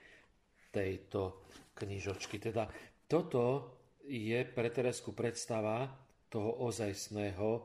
tejto 0.74 1.46
knižočky. 1.78 2.42
Teda 2.42 2.66
toto 3.06 3.70
je 4.02 4.42
pre 4.42 4.66
Teresku 4.74 5.14
predstava 5.14 6.05
toho 6.36 6.68
ozajstného 6.68 7.64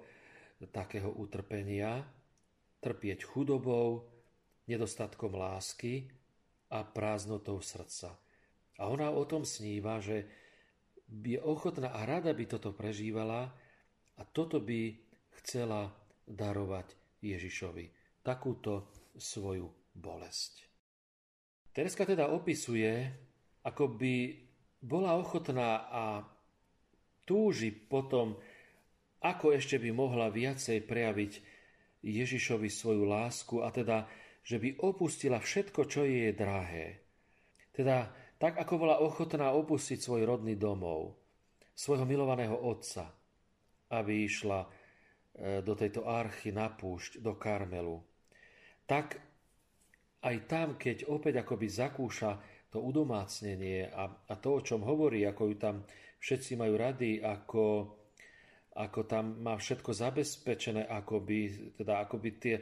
takého 0.72 1.12
utrpenia, 1.12 2.08
trpieť 2.80 3.28
chudobou, 3.28 4.08
nedostatkom 4.72 5.36
lásky 5.36 6.08
a 6.72 6.88
prázdnotou 6.88 7.60
srdca. 7.60 8.16
A 8.80 8.88
ona 8.88 9.12
o 9.12 9.28
tom 9.28 9.44
sníva, 9.44 10.00
že 10.00 10.24
je 11.12 11.36
ochotná 11.44 11.92
a 11.92 12.08
rada 12.08 12.32
by 12.32 12.48
toto 12.48 12.72
prežívala 12.72 13.52
a 14.16 14.22
toto 14.24 14.64
by 14.64 14.96
chcela 15.44 15.92
darovať 16.24 16.96
Ježišovi 17.20 17.92
takúto 18.24 18.88
svoju 19.20 19.68
bolesť. 19.92 20.64
Tereska 21.76 22.08
teda 22.08 22.32
opisuje, 22.32 23.12
ako 23.68 24.00
by 24.00 24.16
bola 24.80 25.20
ochotná 25.20 25.92
a 25.92 26.04
túži 27.28 27.72
potom, 27.72 28.40
ako 29.22 29.54
ešte 29.54 29.78
by 29.78 29.90
mohla 29.94 30.28
viacej 30.34 30.84
prejaviť 30.86 31.34
Ježišovi 32.02 32.70
svoju 32.70 33.06
lásku 33.06 33.62
a 33.62 33.70
teda, 33.70 34.10
že 34.42 34.58
by 34.58 34.82
opustila 34.82 35.38
všetko, 35.38 35.86
čo 35.86 36.02
je 36.06 36.34
drahé. 36.34 37.06
Teda 37.70 38.10
tak, 38.42 38.58
ako 38.58 38.74
bola 38.82 38.98
ochotná 39.06 39.54
opustiť 39.54 40.02
svoj 40.02 40.26
rodný 40.26 40.58
domov, 40.58 41.14
svojho 41.78 42.10
milovaného 42.10 42.58
otca, 42.58 43.14
aby 43.94 44.26
išla 44.26 44.66
E, 45.32 45.64
do 45.64 45.80
tejto 45.80 46.04
archy 46.04 46.52
na 46.52 46.68
púšť, 46.68 47.24
do 47.24 47.40
Karmelu, 47.40 48.04
tak 48.84 49.16
aj 50.28 50.36
tam, 50.44 50.76
keď 50.76 51.08
opäť 51.08 51.48
akoby 51.48 51.72
zakúša 51.72 52.32
to 52.68 52.84
udomácnenie 52.84 53.88
a, 53.96 54.12
a 54.12 54.34
to, 54.36 54.60
o 54.60 54.62
čom 54.62 54.84
hovorí, 54.84 55.24
ako 55.24 55.42
ju 55.48 55.56
tam 55.56 55.76
všetci 56.20 56.60
majú 56.60 56.76
rady, 56.76 57.24
ako, 57.24 57.64
ako 58.72 59.04
tam 59.04 59.44
má 59.44 59.60
všetko 59.60 59.92
zabezpečené, 59.92 60.88
akoby, 60.88 61.72
teda 61.76 62.08
akoby 62.08 62.30
tie, 62.40 62.56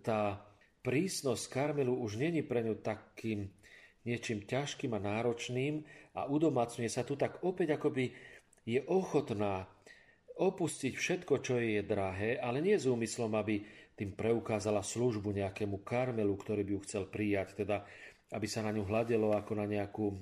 tá 0.00 0.40
prísnosť 0.80 1.44
Karmelu 1.52 1.92
už 1.92 2.16
není 2.16 2.40
pre 2.40 2.64
ňu 2.64 2.80
takým 2.80 3.52
niečím 4.08 4.48
ťažkým 4.48 4.96
a 4.96 5.00
náročným 5.00 5.84
a 6.16 6.24
udomácňuje 6.24 6.88
sa 6.88 7.04
tu, 7.04 7.20
tak 7.20 7.44
opäť 7.44 7.76
akoby 7.76 8.16
je 8.64 8.80
ochotná 8.88 9.68
opustiť 10.40 10.96
všetko, 10.96 11.34
čo 11.44 11.60
je 11.60 11.84
drahé, 11.84 12.40
ale 12.40 12.64
nie 12.64 12.80
s 12.80 12.88
úmyslom, 12.88 13.36
aby 13.36 13.60
tým 13.92 14.16
preukázala 14.16 14.80
službu 14.80 15.36
nejakému 15.36 15.84
karmelu, 15.84 16.32
ktorý 16.32 16.64
by 16.64 16.72
ju 16.72 16.80
chcel 16.88 17.04
prijať, 17.12 17.60
teda 17.60 17.84
aby 18.32 18.46
sa 18.48 18.64
na 18.64 18.72
ňu 18.72 18.88
hľadelo 18.88 19.36
ako 19.36 19.52
na 19.60 19.68
nejakú 19.68 20.16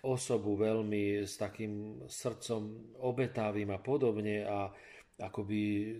osobu 0.00 0.56
veľmi 0.56 1.24
s 1.24 1.36
takým 1.36 2.04
srdcom 2.08 2.94
obetávým 3.04 3.68
a 3.72 3.78
podobne 3.80 4.44
a 4.48 4.72
akoby 5.20 5.60
e, 5.60 5.92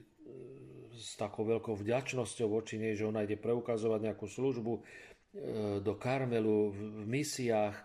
s 0.96 1.20
takou 1.20 1.44
veľkou 1.44 1.76
vďačnosťou 1.76 2.48
voči 2.48 2.80
nej, 2.80 2.96
že 2.96 3.04
ona 3.04 3.24
ide 3.24 3.36
preukazovať 3.36 4.00
nejakú 4.08 4.24
službu 4.24 4.72
e, 4.72 4.80
do 5.84 5.94
Karmelu 6.00 6.72
v 6.72 7.04
misiách, 7.04 7.76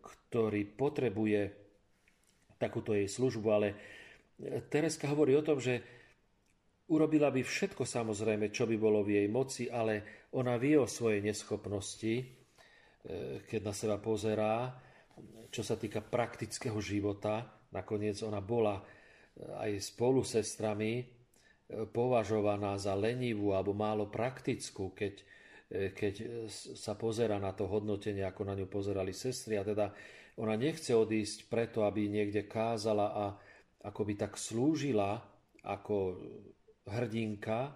ktorý 0.00 0.64
potrebuje 0.78 1.50
takúto 2.56 2.94
jej 2.94 3.10
službu, 3.10 3.48
ale 3.50 3.68
Tereska 4.70 5.10
hovorí 5.10 5.34
o 5.34 5.46
tom, 5.46 5.58
že 5.58 5.82
urobila 6.90 7.28
by 7.30 7.42
všetko 7.42 7.84
samozrejme, 7.84 8.48
čo 8.48 8.64
by 8.64 8.76
bolo 8.80 9.04
v 9.04 9.20
jej 9.20 9.28
moci, 9.28 9.68
ale 9.68 10.26
ona 10.34 10.56
vie 10.56 10.78
o 10.80 10.88
svojej 10.88 11.20
neschopnosti, 11.20 12.14
e, 12.16 12.24
keď 13.44 13.60
na 13.60 13.74
seba 13.76 13.96
pozerá, 14.00 14.72
čo 15.50 15.62
sa 15.62 15.78
týka 15.78 16.02
praktického 16.02 16.78
života. 16.82 17.46
Nakoniec 17.70 18.18
ona 18.22 18.42
bola 18.42 18.78
e, 18.78 18.82
aj 19.44 19.70
spolu 19.82 20.26
sestrami 20.26 21.02
e, 21.02 21.04
považovaná 21.86 22.78
za 22.78 22.94
lenivú 22.98 23.54
alebo 23.54 23.74
málo 23.74 24.10
praktickú, 24.10 24.94
keď, 24.94 25.14
keď 25.94 26.14
sa 26.74 26.94
pozera 26.98 27.38
na 27.38 27.54
to 27.54 27.66
hodnotenie, 27.66 28.22
ako 28.22 28.42
na 28.46 28.54
ňu 28.58 28.66
pozerali 28.66 29.14
sestry. 29.14 29.58
A 29.58 29.66
teda 29.66 29.90
ona 30.38 30.58
nechce 30.58 30.90
odísť 30.90 31.46
preto, 31.46 31.86
aby 31.86 32.10
niekde 32.10 32.50
kázala 32.50 33.06
a 33.14 33.24
ako 33.84 34.00
by 34.02 34.14
tak 34.16 34.32
slúžila 34.34 35.20
ako 35.64 36.18
hrdinka, 36.88 37.72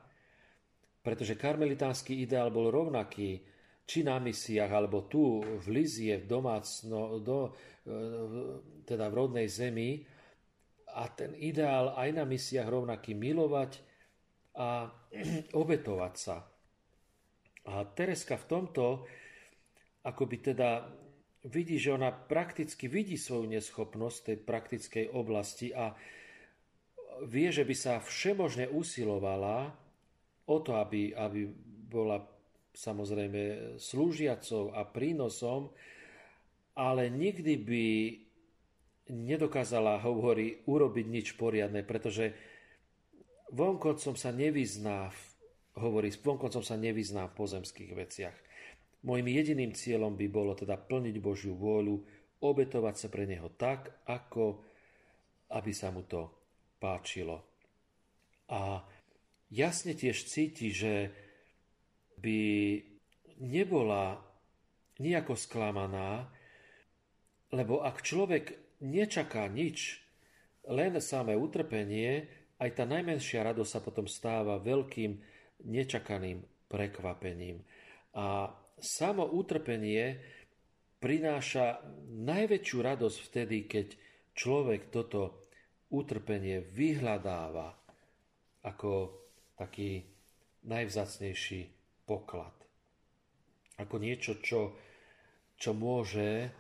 pretože 1.01 1.39
karmelitánsky 1.41 2.21
ideál 2.21 2.53
bol 2.53 2.69
rovnaký, 2.69 3.41
či 3.89 4.05
na 4.05 4.21
misiách, 4.21 4.69
alebo 4.69 5.09
tu 5.09 5.41
v 5.41 5.67
Lizie, 5.73 6.21
v 6.21 6.29
domácno, 6.29 7.17
do, 7.25 7.57
teda 8.85 9.09
v 9.09 9.17
rodnej 9.17 9.49
zemi. 9.49 10.05
A 10.93 11.09
ten 11.09 11.33
ideál 11.41 11.97
aj 11.97 12.13
na 12.13 12.29
misiách 12.29 12.69
rovnaký 12.69 13.17
milovať 13.17 13.81
a 14.61 14.93
obetovať 15.65 16.15
sa. 16.21 16.45
A 17.69 17.85
Tereska 17.89 18.37
v 18.37 18.49
tomto 18.49 18.85
akoby 20.05 20.37
teda 20.53 20.85
vidí, 21.49 21.81
že 21.81 21.97
ona 21.97 22.13
prakticky 22.13 22.93
vidí 22.93 23.17
svoju 23.17 23.49
neschopnosť 23.57 24.19
tej 24.21 24.39
praktickej 24.45 25.07
oblasti 25.17 25.73
a 25.73 25.97
vie, 27.25 27.49
že 27.49 27.65
by 27.65 27.75
sa 27.77 28.05
všemožne 28.05 28.69
usilovala 28.69 29.73
o 30.49 30.57
to, 30.61 30.77
aby, 30.77 31.13
aby 31.13 31.49
bola 31.89 32.38
samozrejme 32.79 33.75
slúžiacou 33.83 34.71
a 34.71 34.87
prínosom, 34.87 35.75
ale 36.79 37.11
nikdy 37.11 37.55
by 37.59 37.87
nedokázala, 39.11 39.99
hovorí, 39.99 40.63
urobiť 40.63 41.07
nič 41.11 41.29
poriadne, 41.35 41.83
pretože 41.83 42.39
vonkoncom 43.51 44.15
sa 44.15 44.31
nevyzná, 44.31 45.11
hovorí, 45.83 46.15
vonkoncom 46.15 46.63
sa 46.63 46.79
nevyzná 46.79 47.27
v 47.27 47.35
pozemských 47.35 47.93
veciach. 47.99 48.37
Mojím 49.03 49.35
jediným 49.35 49.73
cieľom 49.75 50.15
by 50.15 50.27
bolo 50.31 50.55
teda 50.55 50.79
plniť 50.79 51.17
Božiu 51.19 51.59
vôľu, 51.59 51.99
obetovať 52.39 52.95
sa 52.95 53.09
pre 53.11 53.27
Neho 53.27 53.51
tak, 53.59 54.07
ako 54.07 54.63
aby 55.51 55.73
sa 55.75 55.91
mu 55.91 56.07
to 56.07 56.31
páčilo. 56.79 57.43
A 58.55 58.87
jasne 59.51 59.99
tiež 59.99 60.29
cíti, 60.29 60.71
že 60.71 61.11
by 62.19 62.43
nebola 63.39 64.19
nejako 64.99 65.39
sklamaná, 65.39 66.27
lebo 67.55 67.81
ak 67.81 68.03
človek 68.03 68.45
nečaká 68.83 69.47
nič, 69.49 70.03
len 70.69 71.01
samé 71.01 71.33
utrpenie, 71.39 72.29
aj 72.59 72.71
tá 72.77 72.85
najmenšia 72.85 73.47
radosť 73.47 73.71
sa 73.71 73.81
potom 73.81 74.05
stáva 74.05 74.61
veľkým 74.61 75.17
nečakaným 75.65 76.45
prekvapením. 76.69 77.63
A 78.19 78.53
samo 78.77 79.25
utrpenie 79.25 80.19
prináša 80.99 81.81
najväčšiu 82.11 82.79
radosť 82.83 83.19
vtedy, 83.31 83.59
keď 83.71 83.87
človek 84.35 84.91
toto 84.91 85.49
utrpenie 85.89 86.61
vyhľadáva 86.61 87.73
ako 88.67 89.15
taký 89.57 90.05
najvzácnejší 90.67 91.78
poklad. 92.09 92.57
Ako 93.77 94.01
niečo, 94.01 94.41
čo, 94.41 94.81
čo 95.61 95.77
môže 95.77 96.49
e, 96.49 96.51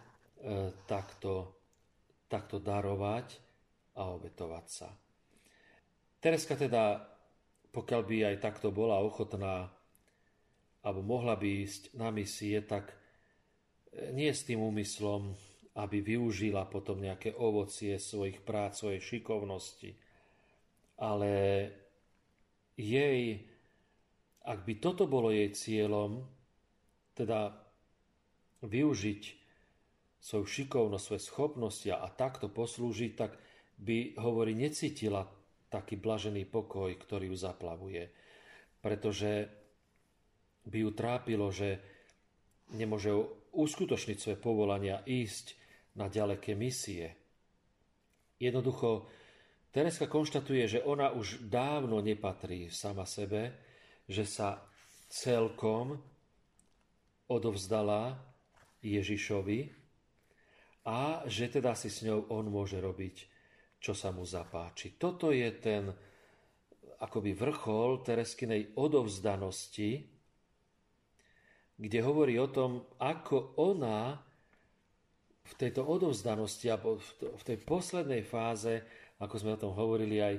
takto, 0.84 1.56
takto 2.28 2.60
darovať 2.60 3.40
a 3.96 4.12
obetovať 4.12 4.66
sa. 4.68 4.92
Tereska 6.20 6.54
teda, 6.54 7.00
pokiaľ 7.72 8.00
by 8.04 8.16
aj 8.28 8.36
takto 8.44 8.68
bola 8.68 9.00
ochotná, 9.00 9.72
alebo 10.84 11.00
mohla 11.02 11.34
by 11.34 11.64
ísť 11.64 11.96
na 11.96 12.12
misie, 12.12 12.60
tak 12.62 12.92
e, 12.92 12.96
nie 14.12 14.30
s 14.30 14.44
tým 14.46 14.60
úmyslom, 14.60 15.32
aby 15.78 16.02
využila 16.02 16.66
potom 16.66 17.00
nejaké 17.00 17.34
ovocie 17.38 17.96
svojich 17.98 18.42
prác, 18.42 18.78
svojej 18.78 18.98
šikovnosti, 18.98 19.94
ale 20.98 21.30
jej, 22.74 23.42
ak 24.48 24.64
by 24.64 24.74
toto 24.80 25.04
bolo 25.04 25.28
jej 25.28 25.52
cieľom, 25.52 26.24
teda 27.12 27.52
využiť 28.64 29.22
svoju 30.18 30.46
šikovnosť, 30.48 31.04
svoje 31.04 31.22
schopnosti 31.22 31.88
a 31.92 32.08
takto 32.08 32.48
poslúžiť, 32.48 33.12
tak 33.12 33.36
by, 33.78 34.18
hovorí, 34.18 34.56
necítila 34.56 35.28
taký 35.68 36.00
blažený 36.00 36.48
pokoj, 36.48 36.90
ktorý 36.96 37.30
ju 37.30 37.36
zaplavuje. 37.36 38.08
Pretože 38.80 39.46
by 40.64 40.78
ju 40.80 40.90
trápilo, 40.96 41.52
že 41.52 41.78
nemôže 42.72 43.12
uskutočniť 43.52 44.16
svoje 44.18 44.38
povolania, 44.40 45.04
ísť 45.04 45.56
na 45.96 46.08
ďaleké 46.08 46.56
misie. 46.56 47.14
Jednoducho, 48.40 49.08
Tereska 49.68 50.08
konštatuje, 50.08 50.78
že 50.78 50.80
ona 50.80 51.12
už 51.12 51.44
dávno 51.46 52.00
nepatrí 52.00 52.72
sama 52.72 53.04
sebe, 53.04 53.67
že 54.08 54.24
sa 54.24 54.64
celkom 55.12 56.00
odovzdala 57.28 58.16
Ježišovi 58.80 59.68
a 60.88 61.28
že 61.28 61.52
teda 61.52 61.76
si 61.76 61.92
s 61.92 62.00
ňou 62.08 62.32
on 62.32 62.48
môže 62.48 62.80
robiť, 62.80 63.16
čo 63.76 63.92
sa 63.92 64.08
mu 64.08 64.24
zapáči. 64.24 64.96
Toto 64.96 65.28
je 65.28 65.48
ten 65.60 65.92
akoby 66.98 67.36
vrchol 67.36 68.00
Tereskinej 68.02 68.74
odovzdanosti, 68.80 70.08
kde 71.78 71.98
hovorí 72.02 72.40
o 72.40 72.50
tom, 72.50 72.82
ako 72.98 73.54
ona 73.60 74.18
v 75.48 75.52
tejto 75.54 75.86
odovzdanosti 75.86 76.66
a 76.68 76.80
v 76.80 77.42
tej 77.44 77.58
poslednej 77.62 78.26
fáze, 78.26 78.82
ako 79.20 79.34
sme 79.38 79.54
o 79.54 79.62
tom 79.62 79.72
hovorili 79.72 80.20
aj, 80.20 80.34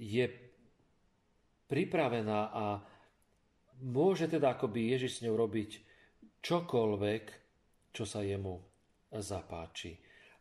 je 0.00 0.49
pripravená 1.70 2.40
a 2.50 2.82
môže 3.86 4.26
teda 4.26 4.58
akoby 4.58 4.90
Ježiš 4.92 5.22
s 5.22 5.22
ňou 5.24 5.38
robiť 5.38 5.70
čokoľvek, 6.42 7.24
čo 7.94 8.04
sa 8.04 8.26
jemu 8.26 8.58
zapáči. 9.14 9.94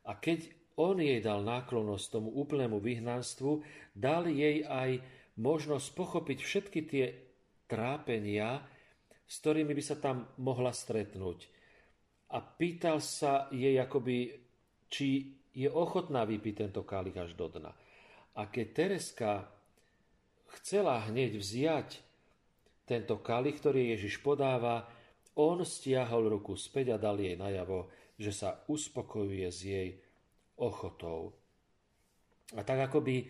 A 0.09 0.17
keď 0.17 0.49
on 0.79 0.97
jej 0.97 1.19
dal 1.21 1.43
náklonosť 1.43 2.05
tomu 2.09 2.33
úplnému 2.33 2.81
vyhnanstvu, 2.81 3.61
dal 3.93 4.25
jej 4.31 4.65
aj 4.65 5.03
možnosť 5.37 5.87
pochopiť 5.93 6.37
všetky 6.39 6.79
tie 6.87 7.05
trápenia, 7.67 8.63
s 9.29 9.35
ktorými 9.43 9.75
by 9.75 9.83
sa 9.83 9.99
tam 9.99 10.25
mohla 10.41 10.73
stretnúť. 10.73 11.45
A 12.33 12.41
pýtal 12.41 13.03
sa 13.03 13.51
jej 13.53 13.75
akoby, 13.77 14.33
či 14.89 15.37
je 15.53 15.69
ochotná 15.69 16.23
vypiť 16.23 16.53
tento 16.65 16.81
kálich 16.87 17.17
až 17.17 17.35
do 17.35 17.51
dna. 17.51 17.73
A 18.39 18.41
keď 18.47 18.67
Tereska 18.71 19.58
chcela 20.57 21.05
hneď 21.05 21.37
vziať 21.37 21.89
tento 22.89 23.21
kalich, 23.21 23.61
ktorý 23.61 23.93
Ježiš 23.93 24.25
podáva, 24.25 24.89
on 25.37 25.61
stiahol 25.61 26.27
ruku 26.27 26.57
späť 26.57 26.97
a 26.97 27.01
dal 27.01 27.21
jej 27.21 27.37
najavo, 27.37 27.87
že 28.17 28.33
sa 28.33 28.65
uspokojuje 28.65 29.47
s 29.47 29.59
jej 29.61 29.89
ochotou. 30.59 31.31
A 32.57 32.65
tak 32.65 32.89
akoby 32.89 33.29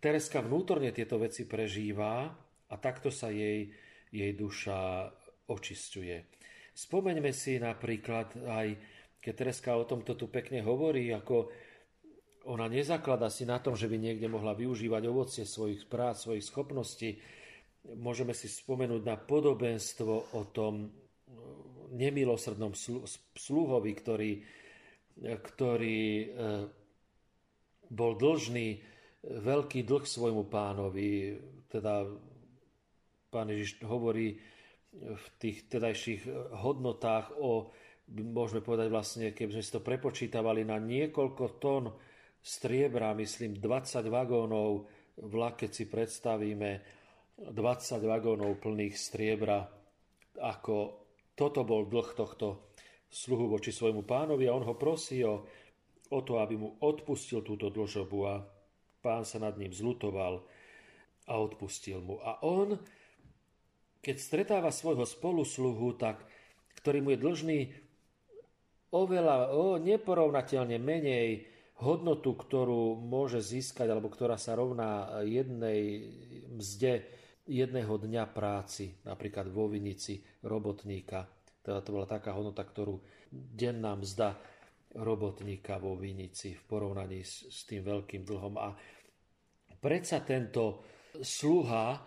Tereska 0.00 0.44
vnútorne 0.44 0.92
tieto 0.92 1.16
veci 1.16 1.48
prežíva 1.48 2.28
a 2.68 2.74
takto 2.76 3.08
sa 3.08 3.32
jej, 3.32 3.72
jej 4.12 4.32
duša 4.36 5.08
očistuje. 5.48 6.24
Spomeňme 6.74 7.32
si 7.32 7.56
napríklad 7.60 8.38
aj, 8.44 8.68
keď 9.20 9.32
Tereska 9.32 9.76
o 9.76 9.88
tomto 9.88 10.16
tu 10.16 10.28
pekne 10.28 10.60
hovorí, 10.64 11.12
ako 11.12 11.48
ona 12.44 12.68
nezaklada 12.68 13.32
si 13.32 13.48
na 13.48 13.60
tom, 13.60 13.72
že 13.72 13.88
by 13.88 13.96
niekde 13.96 14.28
mohla 14.28 14.52
využívať 14.52 15.02
ovocie 15.08 15.44
svojich 15.48 15.88
prác, 15.88 16.20
svojich 16.20 16.44
schopností. 16.44 17.16
Môžeme 17.96 18.32
si 18.36 18.48
spomenúť 18.48 19.02
na 19.04 19.16
podobenstvo 19.16 20.36
o 20.36 20.42
tom 20.52 20.88
nemilosrdnom 21.94 22.74
sluhovi, 23.36 23.92
ktorý, 23.94 24.32
ktorý 25.22 26.00
e, 26.02 26.26
bol 27.92 28.12
dlžný 28.18 28.82
veľký 29.24 29.86
dlh 29.86 30.04
svojmu 30.04 30.44
pánovi. 30.50 31.38
Teda 31.70 32.04
pán 33.30 33.48
Ježiš 33.48 33.80
hovorí 33.86 34.36
v 34.94 35.26
tých 35.42 35.66
tedajších 35.66 36.28
hodnotách 36.54 37.34
o, 37.34 37.70
môžeme 38.10 38.62
povedať 38.62 38.88
vlastne, 38.90 39.26
keby 39.34 39.58
sme 39.58 39.64
si 39.64 39.74
to 39.74 39.82
prepočítavali 39.82 40.62
na 40.62 40.78
niekoľko 40.78 41.44
tón 41.58 41.84
striebra, 42.44 43.16
myslím 43.16 43.56
20 43.56 44.04
vagónov, 44.12 44.84
vlak, 45.16 45.64
keď 45.64 45.70
si 45.72 45.84
predstavíme 45.88 46.70
20 47.40 47.56
vagónov 48.04 48.60
plných 48.60 48.92
striebra, 48.92 49.64
ako 50.36 50.76
toto 51.32 51.64
bol 51.64 51.88
dlh 51.88 52.10
tohto 52.12 52.76
sluhu 53.08 53.48
voči 53.48 53.72
svojmu 53.72 54.04
pánovi 54.04 54.44
a 54.44 54.54
on 54.54 54.66
ho 54.68 54.76
prosí 54.76 55.24
o, 55.24 55.40
o 56.12 56.20
to, 56.20 56.36
aby 56.36 56.60
mu 56.60 56.76
odpustil 56.84 57.40
túto 57.40 57.72
dlžobu 57.72 58.18
a 58.28 58.44
pán 59.00 59.24
sa 59.24 59.40
nad 59.40 59.56
ním 59.56 59.72
zlutoval 59.72 60.44
a 61.24 61.32
odpustil 61.40 62.04
mu. 62.04 62.20
A 62.20 62.44
on, 62.44 62.76
keď 64.04 64.16
stretáva 64.20 64.68
svojho 64.68 65.08
spolusluhu, 65.08 65.96
tak, 65.96 66.28
ktorý 66.82 66.98
mu 67.00 67.08
je 67.16 67.22
dlžný 67.22 67.60
oveľa, 68.92 69.54
o, 69.54 69.80
neporovnateľne 69.80 70.76
menej, 70.76 71.53
hodnotu, 71.82 72.38
ktorú 72.38 72.98
môže 72.98 73.42
získať 73.42 73.90
alebo 73.90 74.12
ktorá 74.12 74.38
sa 74.38 74.54
rovná 74.54 75.22
jednej 75.26 76.06
mzde 76.54 77.02
jedného 77.44 78.00
dňa 78.00 78.24
práci, 78.32 78.96
napríklad 79.04 79.52
vo 79.52 79.68
Vinici 79.68 80.24
robotníka. 80.44 81.28
Teda 81.60 81.84
to 81.84 81.92
bola 81.92 82.08
taká 82.08 82.32
hodnota, 82.32 82.64
ktorú 82.64 83.00
denná 83.32 83.96
mzda 83.96 84.36
robotníka 84.96 85.76
vo 85.76 85.98
Vinici 85.98 86.56
v 86.56 86.62
porovnaní 86.64 87.20
s, 87.20 87.44
s 87.50 87.68
tým 87.68 87.84
veľkým 87.84 88.22
dlhom. 88.24 88.54
A 88.56 88.72
predsa 89.76 90.24
tento 90.24 90.84
sluha 91.20 92.00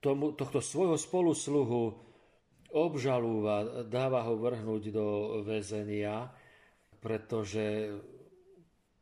tomu, 0.00 0.32
tohto 0.32 0.62
svojho 0.62 0.96
spolusluhu 0.96 1.82
obžalúva, 2.72 3.84
dáva 3.88 4.24
ho 4.28 4.36
vrhnúť 4.38 4.82
do 4.92 5.06
väzenia, 5.44 6.28
pretože 7.00 7.92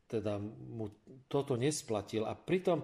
teda 0.07 0.39
mu 0.39 0.87
toto 1.27 1.59
nesplatil. 1.59 2.23
A 2.23 2.33
pritom 2.33 2.81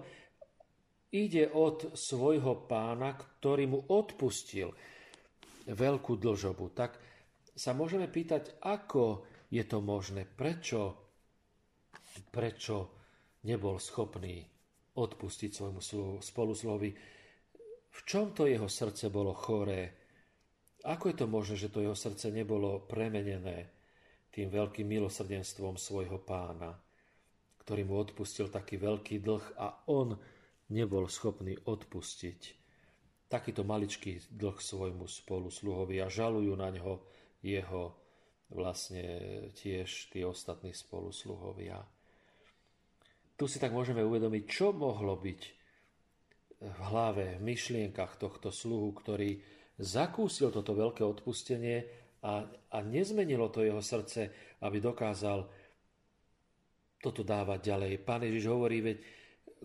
ide 1.14 1.48
od 1.48 1.96
svojho 1.96 2.68
pána, 2.68 3.16
ktorý 3.16 3.64
mu 3.70 3.80
odpustil 3.88 4.70
veľkú 5.64 6.20
dlžobu. 6.20 6.74
Tak 6.76 7.00
sa 7.54 7.72
môžeme 7.72 8.10
pýtať, 8.10 8.60
ako 8.60 9.24
je 9.48 9.64
to 9.64 9.78
možné, 9.80 10.26
prečo, 10.28 10.98
prečo 12.28 12.76
nebol 13.46 13.80
schopný 13.80 14.42
odpustiť 14.94 15.50
svojmu 15.50 15.80
spoluslovi, 16.20 16.90
v 17.94 18.00
čom 18.02 18.34
to 18.34 18.50
jeho 18.50 18.66
srdce 18.66 19.06
bolo 19.06 19.30
choré, 19.34 19.94
ako 20.84 21.04
je 21.08 21.16
to 21.16 21.26
možné, 21.30 21.54
že 21.56 21.72
to 21.72 21.80
jeho 21.80 21.96
srdce 21.96 22.28
nebolo 22.34 22.84
premenené 22.84 23.70
tým 24.34 24.50
veľkým 24.50 24.84
milosrdenstvom 24.84 25.78
svojho 25.78 26.18
pána 26.26 26.74
ktorý 27.64 27.82
mu 27.88 27.96
odpustil 27.96 28.52
taký 28.52 28.76
veľký 28.76 29.24
dlh 29.24 29.56
a 29.56 29.88
on 29.88 30.14
nebol 30.68 31.08
schopný 31.08 31.56
odpustiť 31.64 32.40
takýto 33.28 33.64
maličký 33.64 34.20
dlh 34.30 34.60
svojmu 34.60 35.08
spolusluhovi 35.08 36.04
a 36.04 36.12
žalujú 36.12 36.52
na 36.54 36.68
ňo 36.70 37.00
jeho 37.40 37.96
vlastne 38.52 39.02
tiež 39.56 40.12
tí 40.12 40.22
ostatní 40.22 40.76
spolusluhovia. 40.76 41.80
Tu 43.34 43.44
si 43.50 43.58
tak 43.58 43.74
môžeme 43.74 44.04
uvedomiť, 44.04 44.42
čo 44.46 44.70
mohlo 44.70 45.18
byť 45.18 45.40
v 46.62 46.78
hlave, 46.92 47.40
v 47.40 47.44
myšlienkach 47.44 48.20
tohto 48.20 48.54
sluhu, 48.54 48.94
ktorý 48.94 49.42
zakúsil 49.80 50.54
toto 50.54 50.70
veľké 50.76 51.02
odpustenie 51.02 51.82
a, 52.22 52.46
a 52.46 52.78
nezmenilo 52.86 53.50
to 53.50 53.66
jeho 53.66 53.82
srdce, 53.82 54.30
aby 54.62 54.78
dokázal 54.78 55.50
toto 57.04 57.20
dávať 57.20 57.60
ďalej. 57.68 57.92
Pán 58.00 58.24
Ježiš 58.24 58.48
hovorí, 58.48 58.80
veď 58.80 58.96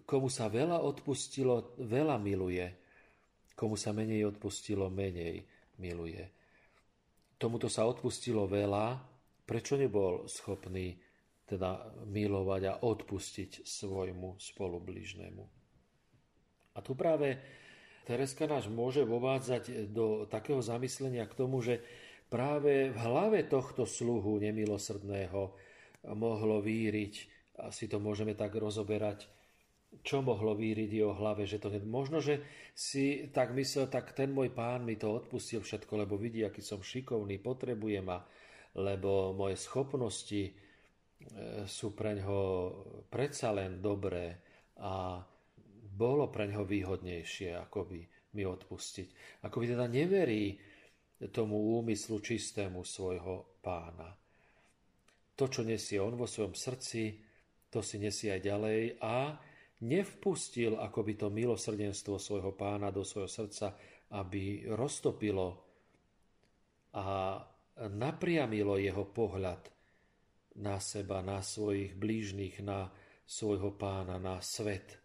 komu 0.04 0.28
sa 0.28 0.52
veľa 0.52 0.84
odpustilo, 0.84 1.80
veľa 1.80 2.20
miluje. 2.20 2.68
Komu 3.56 3.80
sa 3.80 3.96
menej 3.96 4.28
odpustilo, 4.28 4.92
menej 4.92 5.48
miluje. 5.80 6.24
Tomuto 7.40 7.72
sa 7.72 7.88
odpustilo 7.88 8.44
veľa, 8.44 9.00
prečo 9.48 9.80
nebol 9.80 10.28
schopný 10.28 11.00
teda 11.48 12.04
milovať 12.06 12.62
a 12.68 12.74
odpustiť 12.84 13.64
svojmu 13.64 14.36
spolubližnému. 14.38 15.44
A 16.76 16.80
tu 16.84 16.94
práve 16.94 17.40
Tereska 18.06 18.46
náš 18.46 18.70
môže 18.70 19.02
vovádzať 19.08 19.90
do 19.90 20.28
takého 20.30 20.62
zamyslenia 20.62 21.26
k 21.26 21.38
tomu, 21.38 21.64
že 21.64 21.82
práve 22.30 22.94
v 22.94 22.98
hlave 22.98 23.46
tohto 23.50 23.86
sluhu 23.90 24.38
nemilosrdného 24.38 25.69
mohlo 26.08 26.64
víriť, 26.64 27.14
asi 27.60 27.91
to 27.91 28.00
môžeme 28.00 28.36
tak 28.36 28.56
rozoberať, 28.56 29.28
čo 30.06 30.22
mohlo 30.22 30.54
víriť 30.54 30.89
jeho 31.02 31.18
hlave, 31.18 31.50
že 31.50 31.58
to 31.58 31.74
možno, 31.82 32.22
že 32.22 32.45
si 32.78 33.28
tak 33.34 33.52
myslel, 33.58 33.89
tak 33.89 34.14
ten 34.14 34.30
môj 34.30 34.54
pán 34.54 34.86
mi 34.86 34.95
to 34.95 35.10
odpustil 35.10 35.66
všetko, 35.66 36.06
lebo 36.06 36.16
vidí, 36.16 36.45
aký 36.45 36.62
som 36.62 36.80
šikovný, 36.80 37.41
potrebujem 37.41 38.06
ma, 38.06 38.22
lebo 38.78 39.34
moje 39.34 39.58
schopnosti 39.58 40.43
e, 40.45 40.52
sú 41.66 41.97
pre 41.97 42.22
ňoho 42.22 42.41
predsa 43.10 43.50
len 43.50 43.82
dobré 43.82 44.38
a 44.78 45.20
bolo 45.89 46.30
pre 46.30 46.47
ňoho 46.47 46.64
výhodnejšie, 46.64 47.58
ako 47.58 47.89
by 47.89 48.00
mi 48.38 48.43
odpustiť. 48.45 49.41
Ako 49.50 49.58
by 49.58 49.66
teda 49.74 49.89
neverí 49.89 50.56
tomu 51.34 51.82
úmyslu 51.82 52.22
čistému 52.24 52.86
svojho 52.86 53.60
pána. 53.60 54.19
To, 55.40 55.48
čo 55.48 55.64
nesie 55.64 56.04
on 56.04 56.20
vo 56.20 56.28
svojom 56.28 56.52
srdci, 56.52 57.16
to 57.72 57.80
si 57.80 57.96
nesie 57.96 58.36
aj 58.36 58.42
ďalej 58.44 58.80
a 59.00 59.40
nevpustil 59.88 60.76
akoby 60.76 61.16
to 61.16 61.32
milosrdenstvo 61.32 62.20
svojho 62.20 62.52
pána 62.60 62.92
do 62.92 63.08
svojho 63.08 63.32
srdca, 63.32 63.80
aby 64.20 64.68
roztopilo 64.68 65.64
a 66.92 67.40
napriamilo 67.88 68.76
jeho 68.76 69.08
pohľad 69.08 69.72
na 70.60 70.76
seba, 70.84 71.24
na 71.24 71.40
svojich 71.40 71.96
blížnych, 71.96 72.60
na 72.60 72.92
svojho 73.24 73.72
pána, 73.80 74.20
na 74.20 74.44
svet. 74.44 75.00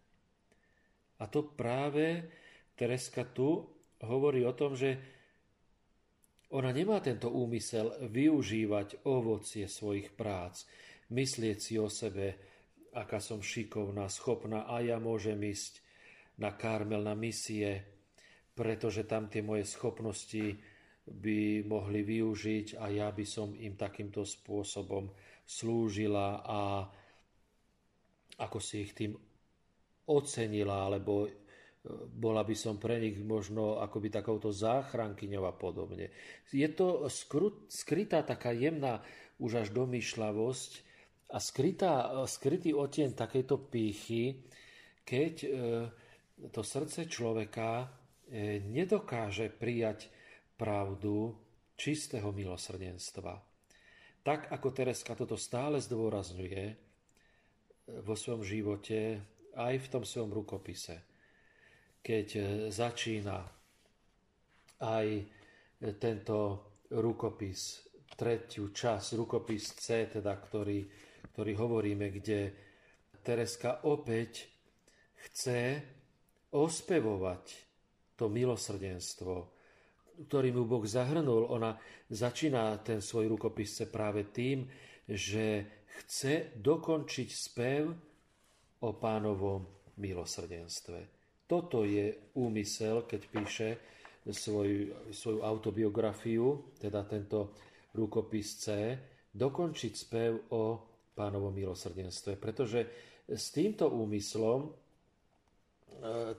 A 1.21 1.31
to 1.31 1.47
práve 1.47 2.27
Tereska 2.75 3.23
tu 3.31 3.63
hovorí 4.03 4.43
o 4.43 4.51
tom, 4.51 4.75
že 4.75 5.14
ona 6.53 6.69
nemá 6.69 7.01
tento 7.01 7.33
úmysel 7.33 8.05
využívať 8.05 9.07
ovocie 9.09 9.65
svojich 9.65 10.13
prác, 10.13 10.67
myslieť 11.09 11.57
si 11.57 11.73
o 11.81 11.89
sebe, 11.89 12.37
aká 12.93 13.17
som 13.17 13.41
šikovná, 13.41 14.05
schopná 14.07 14.69
a 14.69 14.79
ja 14.81 15.01
môžem 15.01 15.41
ísť 15.41 15.81
na 16.39 16.53
Karmel, 16.53 17.01
na 17.01 17.17
misie, 17.17 17.83
pretože 18.55 19.03
tam 19.03 19.27
tie 19.27 19.43
moje 19.43 19.67
schopnosti 19.67 20.55
by 21.05 21.65
mohli 21.67 22.01
využiť 22.01 22.81
a 22.81 22.89
ja 22.89 23.07
by 23.13 23.25
som 23.27 23.53
im 23.53 23.77
takýmto 23.77 24.25
spôsobom 24.25 25.11
slúžila 25.45 26.41
a 26.41 26.89
ako 28.41 28.57
si 28.59 28.83
ich 28.83 28.97
tým 28.97 29.13
ocenila, 30.09 30.89
alebo 30.89 31.29
bola 32.09 32.41
by 32.41 32.55
som 32.57 32.81
pre 32.81 32.97
nich 32.97 33.21
možno 33.21 33.77
akoby 33.81 34.09
takouto 34.09 34.49
záchrankyňou 34.49 35.43
a 35.45 35.53
podobne. 35.53 36.09
Je 36.49 36.65
to 36.73 37.05
skrytá 37.69 38.25
taká 38.25 38.51
jemná 38.51 39.05
už 39.37 39.65
až 39.65 39.67
domýšľavosť, 39.75 40.85
a 41.31 41.37
skrytá, 41.41 42.13
skrytý 42.29 42.71
odtieň 42.77 43.17
takejto 43.17 43.65
pýchy, 43.65 44.45
keď 45.01 45.33
e, 45.41 45.49
to 46.53 46.61
srdce 46.61 47.09
človeka 47.09 47.83
e, 48.29 48.61
nedokáže 48.61 49.49
prijať 49.49 50.13
pravdu 50.53 51.33
čistého 51.73 52.29
milosrdenstva. 52.29 53.41
Tak 54.25 54.53
ako 54.53 54.67
Tereska 54.73 55.13
toto 55.17 55.37
stále 55.37 55.81
zdôrazňuje 55.81 56.63
e, 56.69 56.75
vo 58.05 58.13
svojom 58.13 58.45
živote, 58.45 59.17
aj 59.55 59.75
v 59.81 59.87
tom 59.89 60.03
svojom 60.05 60.29
rukopise, 60.35 61.14
keď 62.05 62.27
začína 62.69 63.41
aj 64.85 65.07
tento 65.97 66.37
rukopis, 66.93 67.81
tretiu 68.13 68.69
časť, 68.69 69.17
rukopis 69.17 69.73
C, 69.81 70.05
teda, 70.13 70.37
ktorý 70.37 70.85
ktorý 71.35 71.51
hovoríme, 71.59 72.15
kde 72.15 72.55
Tereska 73.19 73.83
opäť 73.83 74.47
chce 75.27 75.83
ospevovať 76.55 77.45
to 78.15 78.31
milosrdenstvo, 78.31 79.33
ktorým 80.31 80.55
ju 80.55 80.63
Boh 80.63 80.85
zahrnul. 80.87 81.51
Ona 81.51 81.75
začína 82.07 82.79
ten 82.87 83.03
svoj 83.03 83.35
rukopisce 83.35 83.91
práve 83.91 84.31
tým, 84.31 84.63
že 85.03 85.67
chce 85.99 86.55
dokončiť 86.55 87.27
spev 87.27 87.91
o 88.79 88.89
pánovom 88.95 89.91
milosrdenstve. 89.99 91.14
Toto 91.45 91.85
je 91.85 92.33
úmysel, 92.41 93.05
keď 93.05 93.21
píše 93.29 93.69
svoj, 94.25 94.89
svoju 95.13 95.45
autobiografiu, 95.45 96.73
teda 96.81 97.05
tento 97.05 97.53
rukopis 97.93 98.49
C, 98.57 98.65
dokončiť 99.29 99.93
spev 99.93 100.49
o 100.57 100.63
pánovom 101.13 101.53
milosrdenstve. 101.53 102.35
Pretože 102.41 102.79
s 103.29 103.53
týmto 103.53 103.93
úmyslom 103.93 104.65
e, 104.65 104.69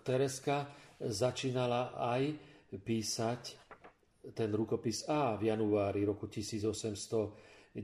Tereska 0.03 0.67
začínala 0.99 1.95
aj 1.95 2.23
písať 2.75 3.43
ten 4.35 4.51
rukopis 4.51 5.07
A 5.07 5.39
v 5.39 5.55
januári 5.55 6.03
roku 6.03 6.27
1895, 6.27 7.79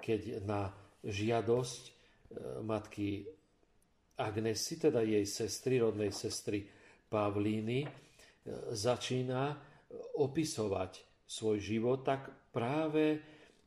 keď 0.00 0.20
na 0.40 0.72
žiadosť 1.04 1.82
e, 1.84 1.92
matky 2.64 3.28
Agnesy, 4.14 4.78
teda 4.78 5.02
jej 5.02 5.26
sestry, 5.26 5.82
rodnej 5.82 6.14
sestry 6.14 6.62
Pavlíny, 7.10 7.82
e, 7.82 7.88
začína 8.70 9.58
opisovať 10.18 11.24
svoj 11.26 11.58
život, 11.58 12.06
tak 12.06 12.30
práve 12.54 13.18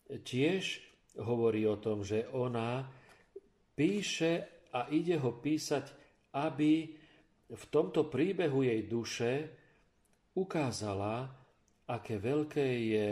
tiež 0.07 0.83
hovorí 1.19 1.67
o 1.67 1.79
tom, 1.79 2.05
že 2.05 2.29
ona 2.31 2.85
píše 3.75 4.47
a 4.71 4.87
ide 4.93 5.17
ho 5.19 5.35
písať, 5.35 5.85
aby 6.37 6.91
v 7.47 7.63
tomto 7.71 8.11
príbehu 8.11 8.63
jej 8.63 8.81
duše 8.85 9.31
ukázala, 10.35 11.31
aké 11.87 12.19
veľké 12.19 12.67
je 12.91 13.09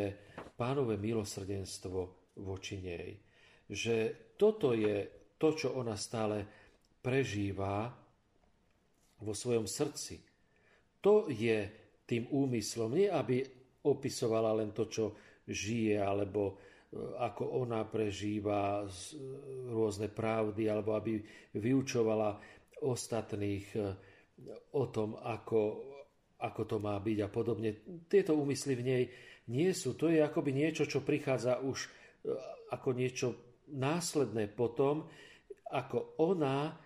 pánové 0.60 1.00
milosrdenstvo 1.00 2.00
voči 2.44 2.84
nej. 2.84 3.16
Že 3.72 3.96
toto 4.36 4.76
je 4.76 5.08
to, 5.40 5.56
čo 5.56 5.80
ona 5.80 5.96
stále 5.96 6.65
prežíva 7.06 7.94
vo 9.22 9.34
svojom 9.38 9.70
srdci. 9.70 10.18
To 11.06 11.30
je 11.30 11.70
tým 12.10 12.26
úmyslom, 12.34 12.98
nie 12.98 13.06
aby 13.06 13.46
opisovala 13.86 14.58
len 14.58 14.74
to, 14.74 14.90
čo 14.90 15.14
žije, 15.46 16.02
alebo 16.02 16.58
ako 17.22 17.62
ona 17.62 17.86
prežíva 17.86 18.88
rôzne 19.70 20.10
pravdy, 20.10 20.66
alebo 20.66 20.98
aby 20.98 21.22
vyučovala 21.54 22.40
ostatných 22.82 23.66
e, 23.76 23.80
o 24.76 24.84
tom, 24.90 25.20
ako, 25.20 25.60
ako 26.40 26.62
to 26.64 26.78
má 26.80 26.96
byť 27.00 27.18
a 27.20 27.30
podobne. 27.30 27.70
Tieto 28.08 28.36
úmysly 28.36 28.74
v 28.80 28.84
nej 28.84 29.04
nie 29.52 29.70
sú. 29.76 29.94
To 30.00 30.08
je 30.08 30.24
akoby 30.24 30.56
niečo, 30.56 30.88
čo 30.88 31.04
prichádza 31.04 31.60
už 31.62 31.84
e, 31.84 31.90
ako 32.72 32.90
niečo 32.96 33.28
následné 33.76 34.48
potom, 34.52 35.10
ako 35.68 36.16
ona 36.22 36.85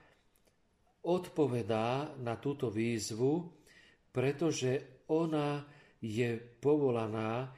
odpovedá 1.03 2.15
na 2.19 2.35
túto 2.35 2.67
výzvu, 2.67 3.47
pretože 4.11 5.03
ona 5.07 5.63
je 5.99 6.39
povolaná 6.59 7.51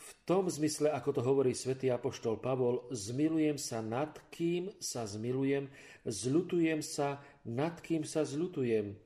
v 0.00 0.10
tom 0.24 0.48
zmysle, 0.48 0.88
ako 0.88 1.10
to 1.12 1.20
hovorí 1.20 1.52
svätý 1.52 1.92
Apoštol 1.92 2.40
Pavol, 2.40 2.88
zmilujem 2.88 3.60
sa 3.60 3.84
nad 3.84 4.16
kým 4.32 4.72
sa 4.80 5.04
zmilujem, 5.04 5.68
zľutujem 6.08 6.80
sa 6.80 7.20
nad 7.44 7.76
kým 7.84 8.08
sa 8.08 8.24
zľutujem. 8.24 8.96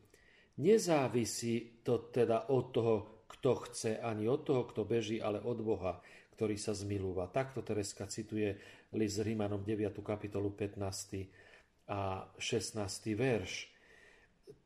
Nezávisí 0.55 1.83
to 1.83 1.99
teda 2.15 2.47
od 2.55 2.71
toho, 2.71 2.97
kto 3.27 3.51
chce, 3.67 3.99
ani 3.99 4.31
od 4.31 4.47
toho, 4.47 4.63
kto 4.71 4.87
beží, 4.87 5.19
ale 5.19 5.43
od 5.43 5.59
Boha, 5.67 5.99
ktorý 6.39 6.55
sa 6.55 6.71
zmilúva. 6.71 7.27
Takto 7.27 7.67
Tereska 7.67 8.07
cituje 8.07 8.55
list 8.95 9.19
Rímanom 9.19 9.67
9. 9.67 9.99
kapitolu 9.99 10.55
15. 10.55 11.54
a 11.89 12.29
16. 12.39 12.81
verš. 13.17 13.71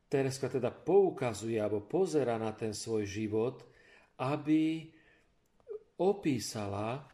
Tereska 0.09 0.49
teda 0.49 0.73
poukazuje 0.73 1.61
alebo 1.61 1.85
pozera 1.85 2.41
na 2.41 2.57
ten 2.57 2.73
svoj 2.73 3.05
život, 3.05 3.67
aby 4.19 4.89
opísala 6.01 7.05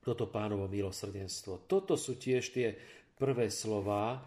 toto 0.00 0.28
pánovo 0.28 0.68
milosrdenstvo. 0.68 1.68
Toto 1.68 1.96
sú 1.96 2.16
tiež 2.16 2.44
tie 2.52 2.68
prvé 3.16 3.48
slova, 3.48 4.20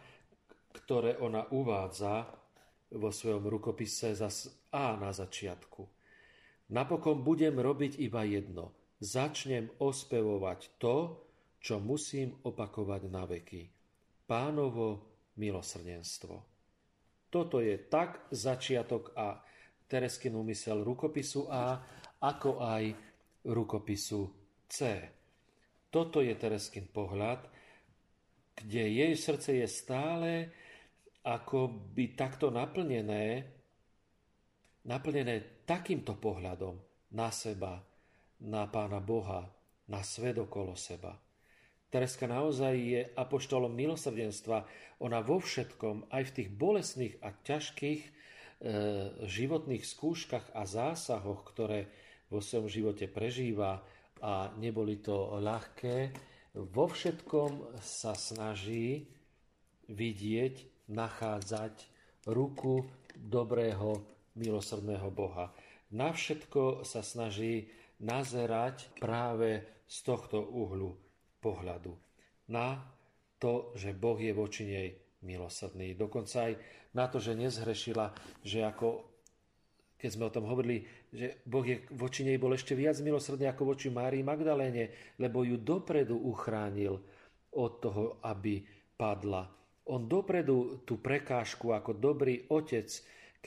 ktoré 0.74 1.18
ona 1.22 1.50
uvádza 1.54 2.30
vo 2.94 3.10
svojom 3.12 3.46
rukopise 3.46 4.14
zas 4.16 4.50
A 4.72 4.96
na 5.00 5.12
začiatku. 5.12 5.84
Napokon 6.74 7.24
budem 7.24 7.56
robiť 7.56 8.00
iba 8.04 8.28
jedno. 8.28 8.76
Začnem 9.00 9.72
ospevovať 9.80 10.82
to, 10.82 11.24
čo 11.62 11.80
musím 11.80 12.36
opakovať 12.44 13.02
na 13.08 13.24
veky. 13.24 13.77
Pánovo 14.28 14.88
milosrdenstvo. 15.40 16.36
Toto 17.32 17.64
je 17.64 17.80
tak 17.88 18.28
začiatok 18.32 19.16
a 19.16 19.40
Tereskin 19.88 20.36
úmysel 20.36 20.84
rukopisu 20.84 21.48
A, 21.48 21.80
ako 22.20 22.60
aj 22.60 22.84
rukopisu 23.48 24.22
C. 24.68 24.78
Toto 25.88 26.20
je 26.20 26.36
Tereskin 26.36 26.92
pohľad, 26.92 27.48
kde 28.58 28.84
jej 28.84 29.14
srdce 29.16 29.64
je 29.64 29.68
stále 29.70 30.32
ako 31.28 31.92
by 31.92 32.16
takto 32.16 32.48
naplnené, 32.52 33.44
naplnené 34.88 35.64
takýmto 35.68 36.16
pohľadom 36.16 36.80
na 37.16 37.28
seba, 37.32 37.84
na 38.44 38.64
Pána 38.72 39.04
Boha, 39.04 39.44
na 39.92 40.00
svet 40.04 40.40
okolo 40.40 40.76
seba. 40.76 41.16
Tereska 41.88 42.28
naozaj 42.28 42.76
je 42.76 43.02
apoštolom 43.16 43.72
milosrdenstva. 43.72 44.68
Ona 45.00 45.24
vo 45.24 45.40
všetkom, 45.40 46.12
aj 46.12 46.24
v 46.28 46.36
tých 46.36 46.50
bolesných 46.52 47.16
a 47.24 47.32
ťažkých 47.32 48.02
e, 48.04 48.10
životných 49.24 49.84
skúškach 49.88 50.52
a 50.52 50.68
zásahoch, 50.68 51.48
ktoré 51.48 51.88
vo 52.28 52.44
svojom 52.44 52.68
živote 52.68 53.08
prežíva 53.08 53.80
a 54.20 54.52
neboli 54.60 55.00
to 55.00 55.40
ľahké, 55.40 56.12
vo 56.58 56.92
všetkom 56.92 57.80
sa 57.80 58.12
snaží 58.18 59.08
vidieť 59.88 60.90
nachádzať 60.92 61.76
ruku 62.28 62.84
dobrého, 63.16 64.04
milosrdného 64.36 65.08
Boha. 65.08 65.56
Na 65.96 66.12
všetko 66.12 66.84
sa 66.84 67.00
snaží 67.00 67.72
nazerať 68.04 68.92
práve 69.00 69.64
z 69.88 69.98
tohto 70.04 70.44
uhlu 70.44 71.07
pohľadu. 71.40 71.94
Na 72.52 72.80
to, 73.38 73.76
že 73.78 73.94
Boh 73.94 74.18
je 74.18 74.34
voči 74.34 74.64
nej 74.66 74.88
milosrdný. 75.22 75.94
Dokonca 75.94 76.50
aj 76.50 76.54
na 76.94 77.06
to, 77.10 77.22
že 77.22 77.38
nezhrešila, 77.38 78.14
že 78.42 78.66
ako 78.66 79.18
keď 79.98 80.10
sme 80.14 80.30
o 80.30 80.34
tom 80.34 80.46
hovorili, 80.46 80.86
že 81.10 81.42
Boh 81.42 81.66
je 81.66 81.82
voči 81.98 82.22
nej 82.22 82.38
bol 82.38 82.54
ešte 82.54 82.78
viac 82.78 83.02
milosrdný 83.02 83.50
ako 83.50 83.74
voči 83.74 83.90
Márii 83.90 84.22
Magdaléne, 84.22 85.18
lebo 85.18 85.42
ju 85.42 85.58
dopredu 85.58 86.14
uchránil 86.22 87.02
od 87.58 87.72
toho, 87.82 88.22
aby 88.22 88.62
padla. 88.94 89.50
On 89.90 90.06
dopredu 90.06 90.86
tú 90.86 91.02
prekážku 91.02 91.74
ako 91.74 91.98
dobrý 91.98 92.46
otec, 92.54 92.86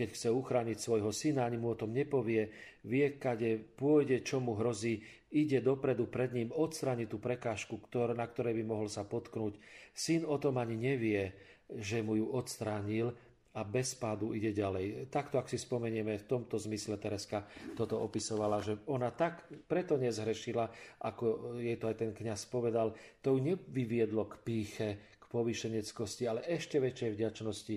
keď 0.00 0.16
chce 0.16 0.28
uchrániť 0.32 0.80
svojho 0.80 1.12
syna, 1.12 1.44
ani 1.44 1.60
mu 1.60 1.76
o 1.76 1.76
tom 1.76 1.92
nepovie, 1.92 2.48
vie, 2.88 3.20
kade 3.20 3.60
pôjde, 3.76 4.24
čo 4.24 4.40
mu 4.40 4.56
hrozí, 4.56 5.04
ide 5.28 5.60
dopredu 5.60 6.08
pred 6.08 6.32
ním 6.32 6.48
odstrániť 6.48 7.04
tú 7.12 7.20
prekážku, 7.20 7.76
ktor, 7.84 8.16
na 8.16 8.24
ktorej 8.24 8.56
by 8.56 8.64
mohol 8.64 8.88
sa 8.88 9.04
potknúť. 9.04 9.60
Syn 9.92 10.24
o 10.24 10.40
tom 10.40 10.56
ani 10.56 10.80
nevie, 10.80 11.36
že 11.68 12.00
mu 12.00 12.16
ju 12.16 12.32
odstránil 12.32 13.12
a 13.52 13.60
bez 13.60 13.92
pádu 13.92 14.32
ide 14.32 14.56
ďalej. 14.56 15.12
Takto, 15.12 15.36
ak 15.36 15.52
si 15.52 15.60
spomenieme, 15.60 16.16
v 16.16 16.24
tomto 16.24 16.56
zmysle 16.56 16.96
Tereska 16.96 17.44
toto 17.76 18.00
opisovala, 18.00 18.64
že 18.64 18.80
ona 18.88 19.12
tak 19.12 19.44
preto 19.68 20.00
nezhrešila, 20.00 20.64
ako 21.04 21.58
jej 21.60 21.76
to 21.76 21.92
aj 21.92 21.96
ten 22.00 22.16
kňaz 22.16 22.48
povedal, 22.48 22.96
to 23.20 23.36
ju 23.36 23.52
nevyviedlo 23.52 24.24
k 24.32 24.34
píche, 24.40 24.88
povýšeneckosti, 25.30 26.26
ale 26.26 26.42
ešte 26.42 26.82
väčšej 26.82 27.10
vďačnosti. 27.14 27.76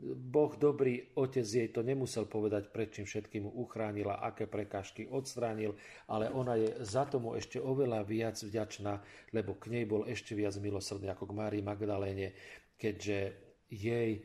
Boh 0.00 0.54
dobrý 0.54 1.12
otec 1.18 1.42
jej 1.42 1.68
to 1.74 1.82
nemusel 1.82 2.24
povedať, 2.30 2.70
prečím 2.70 3.04
všetkým 3.04 3.44
uchránila, 3.44 4.22
aké 4.22 4.46
prekážky 4.46 5.10
odstránil, 5.10 5.74
ale 6.06 6.30
ona 6.30 6.54
je 6.54 6.70
za 6.86 7.04
tomu 7.10 7.34
ešte 7.34 7.58
oveľa 7.58 8.06
viac 8.06 8.38
vďačná, 8.38 9.02
lebo 9.34 9.58
k 9.58 9.74
nej 9.74 9.84
bol 9.84 10.06
ešte 10.06 10.38
viac 10.38 10.54
milosrdný 10.62 11.10
ako 11.10 11.28
k 11.28 11.36
Márii 11.36 11.62
Magdaléne, 11.66 12.32
keďže 12.78 13.18
jej 13.68 14.22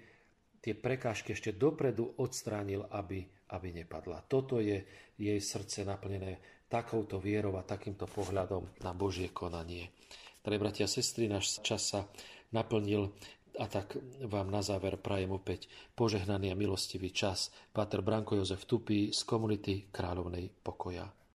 tie 0.61 0.74
prekážky 0.74 1.34
ešte 1.34 1.57
dopredu 1.57 2.18
odstránil, 2.18 2.86
aby, 2.89 3.26
aby 3.53 3.68
nepadla. 3.74 4.26
Toto 4.26 4.61
je 4.61 4.82
jej 5.18 5.39
srdce 5.41 5.82
naplnené 5.86 6.66
takouto 6.70 7.22
vierou 7.22 7.57
a 7.57 7.68
takýmto 7.68 8.09
pohľadom 8.09 8.82
na 8.82 8.93
Božie 8.93 9.30
konanie. 9.30 9.93
Drahí 10.41 10.61
bratia 10.61 10.86
a 10.86 10.93
sestry, 10.93 11.26
náš 11.26 11.61
čas 11.61 11.93
sa 11.93 12.09
naplnil 12.53 13.13
a 13.60 13.66
tak 13.68 13.97
vám 14.28 14.51
na 14.51 14.62
záver 14.62 14.99
prajem 14.99 15.32
opäť 15.32 15.72
požehnaný 15.95 16.51
a 16.51 16.60
milostivý 16.60 17.12
čas. 17.16 17.51
Páter 17.72 18.03
Branko 18.03 18.36
Jozef 18.36 18.68
Tupý 18.68 19.16
z 19.16 19.22
komunity 19.24 19.88
Kráľovnej 19.91 20.51
pokoja. 20.64 21.25